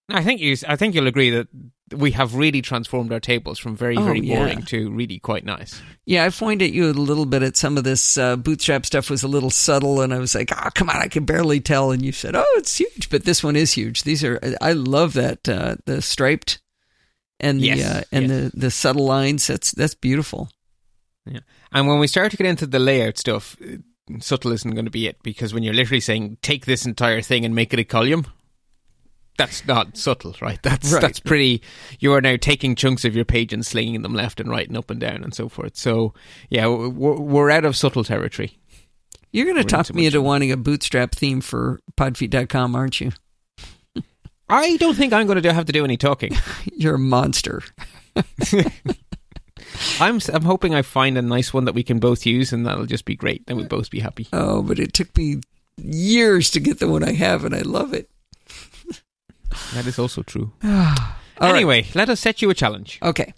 [0.09, 1.47] I think you I think you'll agree that
[1.95, 4.37] we have really transformed our tables from very Oh, very yeah.
[4.39, 5.81] boring to really quite nice.
[6.05, 9.09] Yeah, I pointed at you a little bit at some of this uh, bootstrap stuff
[9.09, 11.91] was a little subtle, and I was like, "Oh, come on, I can barely tell."
[11.91, 14.03] And you said, "Oh, it's huge," but this one is huge.
[14.03, 16.61] These are I love that uh, the striped
[17.39, 18.51] and the Yes, uh, and yes.
[18.51, 19.47] the the subtle lines.
[19.47, 20.49] That's that's beautiful.
[21.25, 21.39] Yeah.
[21.71, 23.55] And when we start to get into the layout stuff,
[24.19, 27.45] subtle isn't going to be it because when you're literally saying take this entire thing
[27.45, 28.25] and make it a column,
[29.37, 30.59] that's not subtle, right?
[30.61, 31.01] That's Right.
[31.01, 31.61] that's pretty.
[31.99, 34.77] You are now taking chunks of your page and slinging them left and right and
[34.77, 35.75] up and down and so forth.
[35.75, 36.13] So
[36.49, 38.57] yeah, we're, we're out of subtle territory.
[39.31, 43.11] You're going to talk me into wanting a bootstrap theme for podfeet.com, aren't you?
[44.47, 46.37] I don't think I'm going to do, have to do any talking.
[46.75, 47.63] You're a monster.
[49.99, 52.85] I'm I'm hoping I find a nice one that we can both use, and that'll
[52.85, 53.45] just be great.
[53.45, 54.27] Then we'll both be happy.
[54.33, 55.41] Oh, but it took me
[55.77, 58.09] years to get the one I have, and I love it.
[59.75, 60.51] That is also true.
[60.63, 60.71] All
[61.39, 61.55] right.
[61.55, 62.97] anyway, let us set you a challenge.
[63.03, 63.33] Okay.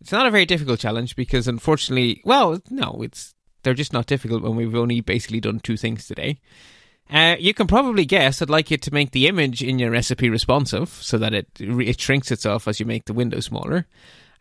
[0.00, 4.42] It's not a very difficult challenge because, unfortunately, well, no, it's they're just not difficult
[4.42, 6.40] when we've only basically done two things today.
[7.10, 10.30] Uh, you can probably guess I'd like you to make the image in your recipe
[10.30, 13.86] responsive so that it it shrinks itself as you make the window smaller.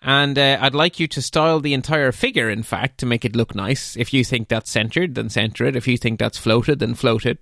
[0.01, 3.35] And uh, I'd like you to style the entire figure, in fact, to make it
[3.35, 3.97] look nice.
[3.97, 5.75] If you think that's centered, then center it.
[5.75, 7.39] If you think that's floated, then float it.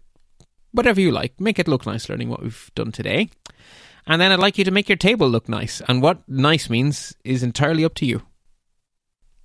[0.71, 1.39] Whatever you like.
[1.39, 3.29] Make it look nice, learning what we've done today.
[4.07, 5.81] And then I'd like you to make your table look nice.
[5.87, 8.23] And what nice means is entirely up to you.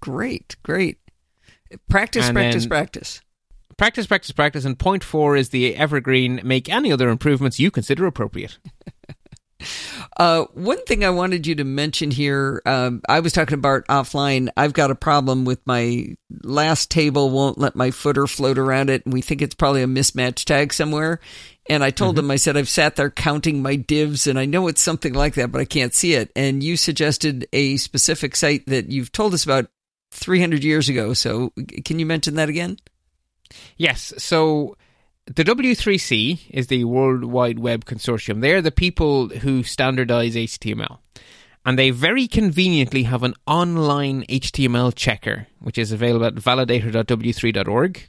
[0.00, 0.56] Great.
[0.62, 0.98] Great.
[1.88, 3.20] Practice, And practice, practice.
[3.76, 4.64] Practice, practice, practice.
[4.64, 8.58] And point four is the evergreen make any other improvements you consider appropriate.
[10.16, 14.48] Uh, one thing I wanted you to mention here, um, I was talking about offline.
[14.56, 19.04] I've got a problem with my last table won't let my footer float around it,
[19.04, 21.20] and we think it's probably a mismatch tag somewhere.
[21.68, 24.66] And I told him, I said, I've sat there counting my divs, and I know
[24.66, 26.32] it's something like that, but I can't see it.
[26.34, 29.70] And you suggested a specific site that you've told us about
[30.10, 31.14] 300 years ago.
[31.14, 31.52] So
[31.84, 32.78] can you mention that again?
[33.76, 34.12] Yes.
[34.18, 34.76] So
[35.26, 38.40] the W3C is the World Wide Web Consortium.
[38.40, 40.98] They're the people who standardize HTML.
[41.64, 48.08] And they very conveniently have an online HTML checker, which is available at validator.w3.org.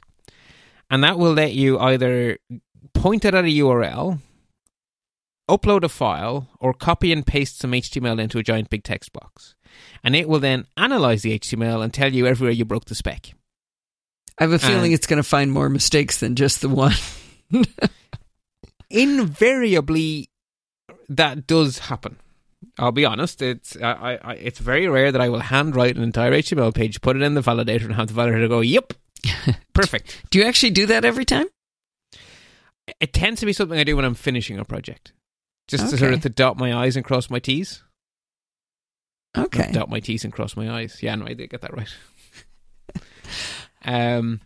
[0.90, 2.38] And that will let you either
[2.94, 4.18] point it at a URL,
[5.48, 9.54] upload a file, or copy and paste some HTML into a giant big text box.
[10.02, 13.34] And it will then analyze the HTML and tell you everywhere you broke the spec.
[14.38, 16.94] I have a feeling And- it's going to find more mistakes than just the one.
[18.90, 20.28] invariably
[21.08, 22.16] that does happen.
[22.78, 23.42] I'll be honest.
[23.42, 27.16] It's I, I, it's very rare that I will handwrite an entire HTML page, put
[27.16, 28.94] it in the validator, and have the validator go, "Yep,
[29.74, 31.46] perfect." Do you actually do that every time?
[33.00, 35.12] It tends to be something I do when I'm finishing a project,
[35.68, 37.82] just to sort of to dot my i's and cross my t's.
[39.36, 39.70] Okay.
[39.72, 41.02] dot my t's and cross my i's.
[41.02, 41.94] Yeah, no, I did get that right.
[43.84, 44.40] um,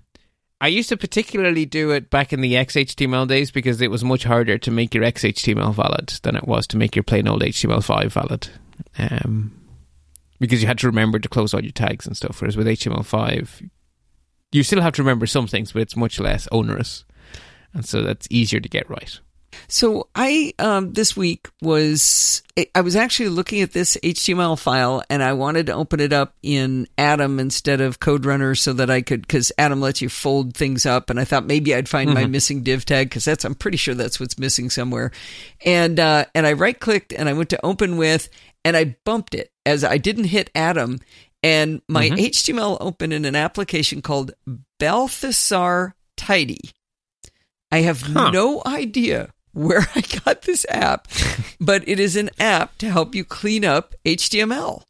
[0.60, 4.24] I used to particularly do it back in the XHTML days because it was much
[4.24, 8.10] harder to make your XHTML valid than it was to make your plain old HTML5
[8.10, 8.48] valid.
[8.98, 9.54] Um,
[10.40, 12.40] because you had to remember to close all your tags and stuff.
[12.40, 13.70] Whereas with HTML5,
[14.52, 17.04] you still have to remember some things, but it's much less onerous,
[17.74, 19.20] and so that's easier to get right.
[19.66, 22.42] So I um, this week was
[22.74, 26.34] I was actually looking at this HTML file and I wanted to open it up
[26.42, 30.86] in Atom instead of CodeRunner so that I could because Atom lets you fold things
[30.86, 33.76] up and I thought maybe I'd find my missing div tag because that's I'm pretty
[33.78, 35.10] sure that's what's missing somewhere
[35.64, 38.28] and uh, and I right clicked and I went to open with
[38.64, 40.98] and I bumped it as I didn't hit Atom
[41.42, 44.32] and my HTML opened in an application called
[44.80, 46.58] Balthisar Tidy.
[47.70, 48.30] I have Huh.
[48.30, 51.08] no idea where I got this app,
[51.60, 54.82] but it is an app to help you clean up HTML.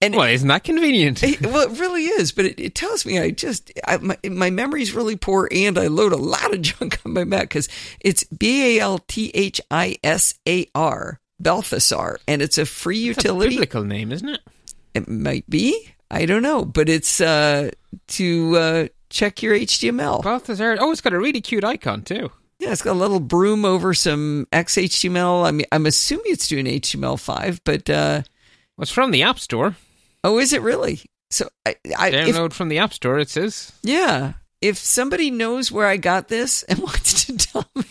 [0.00, 1.22] And Well, isn't that convenient?
[1.24, 4.48] it, well, it really is, but it, it tells me I just I, my my
[4.48, 7.68] memory's really poor, and I load a lot of junk on my Mac because
[8.00, 13.08] it's B A L T H I S A R Balthisar, and it's a free
[13.08, 13.50] It's a utility.
[13.56, 14.40] biblical name, isn't it?
[14.94, 17.70] It might be, I don't know, but it's uh,
[18.08, 20.22] to uh, check your HTML.
[20.22, 20.76] Balthisar.
[20.80, 22.30] Oh, it's got a really cute icon too.
[22.58, 25.46] Yeah, it's got a little broom over some XHTML.
[25.46, 28.22] I mean, I'm assuming it's doing HTML5, but uh,
[28.76, 29.76] Well, it's from the App Store.
[30.24, 31.00] oh, is it really?
[31.30, 33.18] So, I, I if, Download from the App Store.
[33.18, 33.72] It says.
[33.82, 37.84] yeah, if somebody knows where I got this and wants to tell me,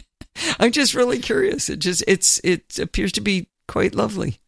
[0.58, 1.68] I'm just really curious.
[1.68, 4.38] It just it's it appears to be quite lovely.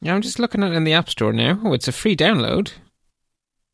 [0.00, 1.60] Yeah, I'm just looking at it in the App Store now.
[1.62, 2.72] Oh, it's a free download.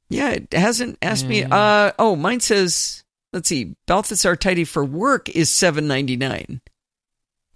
[0.08, 1.44] Yeah, it hasn't asked me.
[1.44, 3.03] Uh, oh, mine says.
[3.34, 6.60] Let's see, Balthisar Tidy for work is seven ninety nine.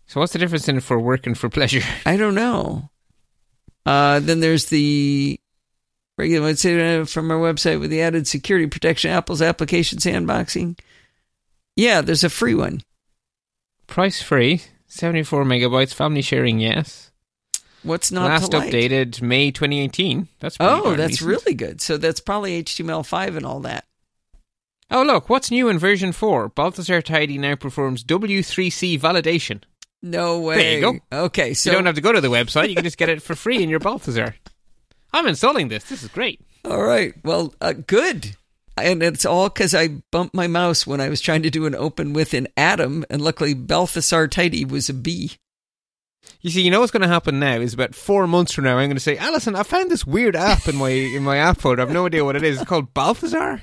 [0.07, 1.83] So what's the difference in for work and for pleasure?
[2.05, 2.91] I don't know.
[3.87, 5.39] Uh, then there's the
[6.16, 10.79] regular one uh, from our website with the added security protection, Apple's application sandboxing.
[11.76, 12.83] Yeah, there's a free one.
[13.87, 17.12] Price free, 74 megabytes, family sharing, yes.
[17.85, 20.26] What's not Last updated May 2018.
[20.41, 21.29] That's pretty Oh, that's recent.
[21.31, 21.81] really good.
[21.81, 23.85] So that's probably HTML5 and all that.
[24.91, 26.51] Oh, look, what's new in version 4?
[26.51, 29.62] Balthisar Tidy now performs W3C validation.
[30.03, 30.57] No way.
[30.57, 30.80] There you
[31.11, 31.24] go.
[31.26, 33.20] Okay, so you don't have to go to the website, you can just get it
[33.22, 34.34] for free in your Balthisar.
[35.12, 35.84] I'm installing this.
[35.84, 36.41] This is great.
[36.64, 37.14] all right.
[37.24, 38.36] Well, uh, good.
[38.76, 41.74] And it's all because I bumped my mouse when I was trying to do an
[41.74, 45.32] open with an Atom, and luckily Balthisar Tidy was a B.
[46.41, 48.78] You see, you know what's going to happen now is about four months from now,
[48.78, 51.59] I'm going to say, Allison, I found this weird app in my in my app
[51.61, 51.82] folder.
[51.82, 52.61] I have no idea what it is.
[52.61, 53.61] It's called Balthisar.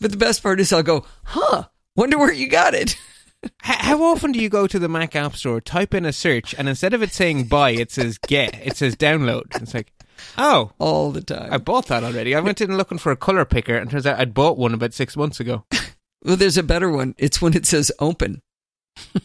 [0.00, 1.64] But the best part is I'll go, huh?
[1.96, 2.96] Wonder where you got it.
[3.62, 6.68] How often do you go to the Mac App Store, type in a search, and
[6.68, 9.60] instead of it saying buy, it says get, it says download.
[9.62, 9.92] It's like,
[10.36, 11.52] oh, All the time.
[11.52, 12.34] I bought that already.
[12.34, 14.92] I went in looking for a color picker, and turns out I'd bought one about
[14.92, 15.64] six months ago.
[16.24, 17.14] well, there's a better one.
[17.18, 18.42] It's when it says open.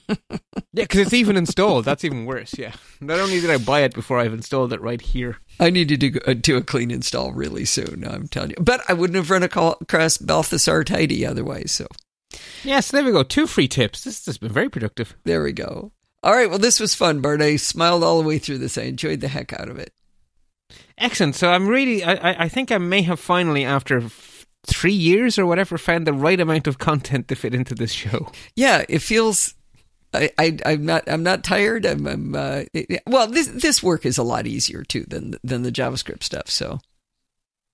[0.10, 1.86] Yeah, because it's even installed.
[1.86, 2.58] That's even worse.
[2.58, 2.74] Yeah.
[3.00, 5.38] Not only did I buy it before I've installed it right here.
[5.60, 8.04] I need to do, uh, do a clean install really soon.
[8.06, 8.58] I'm telling you.
[8.60, 11.72] But I wouldn't have run across Balthisar Tidy otherwise.
[11.72, 11.88] So
[12.64, 13.24] Yes, there we go.
[13.24, 14.04] Two free tips.
[14.04, 15.16] This has been very productive.
[15.24, 15.94] there we go.
[16.24, 16.50] All right.
[16.50, 17.42] Well, this was fun, Bart.
[17.42, 18.78] I smiled all the way through this.
[18.78, 19.94] I enjoyed the heck out of it.
[20.98, 21.36] Excellent.
[21.36, 24.04] So I'm really, I, I- I think I may have finally, after
[24.68, 28.30] three years or whatever, found the right amount of content to fit into this show.
[28.58, 29.54] Yeah, it feels.
[30.16, 31.86] I, I I'm not I'm not tired.
[31.86, 32.63] I'm, I'm uh,
[33.05, 33.28] well.
[33.28, 36.49] This this work is a lot easier too than than the JavaScript stuff.
[36.49, 36.80] So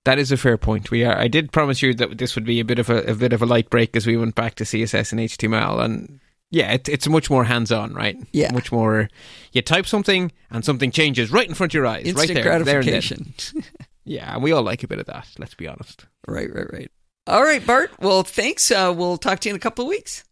[0.06, 0.92] That is a fair point.
[0.92, 1.18] We are.
[1.18, 3.42] I did promise you that this would be a bit of a, a bit of
[3.42, 6.20] a light break as we went back to CSS and HTML, and
[6.50, 8.18] yeah, it, it's much more hands-on, right?
[8.34, 8.52] Yeah.
[8.52, 9.10] much more.
[9.54, 12.82] You type something and something changes right in front of your eyes, instant right there,
[12.84, 13.54] there and.
[14.04, 15.28] Yeah, and we all like a bit of that.
[15.38, 16.08] Let's be honest.
[16.28, 16.92] right, right, right.
[17.28, 17.92] All right, Bart.
[18.00, 18.72] Well, thanks.
[18.72, 20.24] Uh, we'll talk to you in a couple of weeks.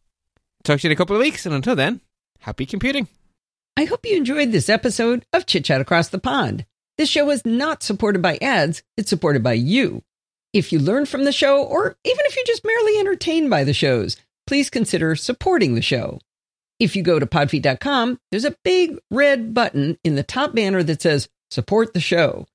[0.64, 2.02] Talk to you in a couple of weeks, and until then,
[2.40, 3.08] happy computing.
[3.78, 6.66] I hope you enjoyed this episode of Chit Chat Across the Pond.
[6.98, 10.04] This show is not supported by ads, it's supported by you.
[10.52, 13.74] If you learn from the show, or even if you're just merely entertained by the
[13.74, 16.20] shows, please consider supporting the show.
[16.80, 21.02] If you go to podfeet.com, there's a big red button in the top banner that
[21.02, 22.48] says Support the Show.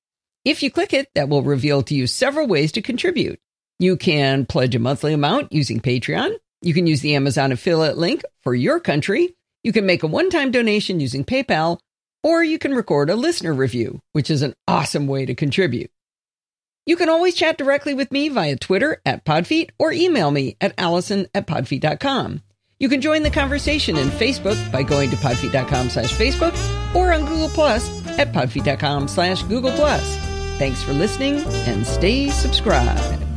[0.43, 3.39] If you click it, that will reveal to you several ways to contribute.
[3.79, 6.35] You can pledge a monthly amount using Patreon.
[6.61, 9.35] You can use the Amazon affiliate link for your country.
[9.63, 11.79] You can make a one time donation using PayPal,
[12.23, 15.91] or you can record a listener review, which is an awesome way to contribute.
[16.85, 20.75] You can always chat directly with me via Twitter at Podfeet or email me at
[20.77, 22.43] allison at podfeet.com.
[22.79, 26.55] You can join the conversation in Facebook by going to podfeet.com slash Facebook
[26.95, 30.17] or on Google Plus at podfeet.com slash Google Plus.
[30.57, 33.34] Thanks for listening and stay subscribed.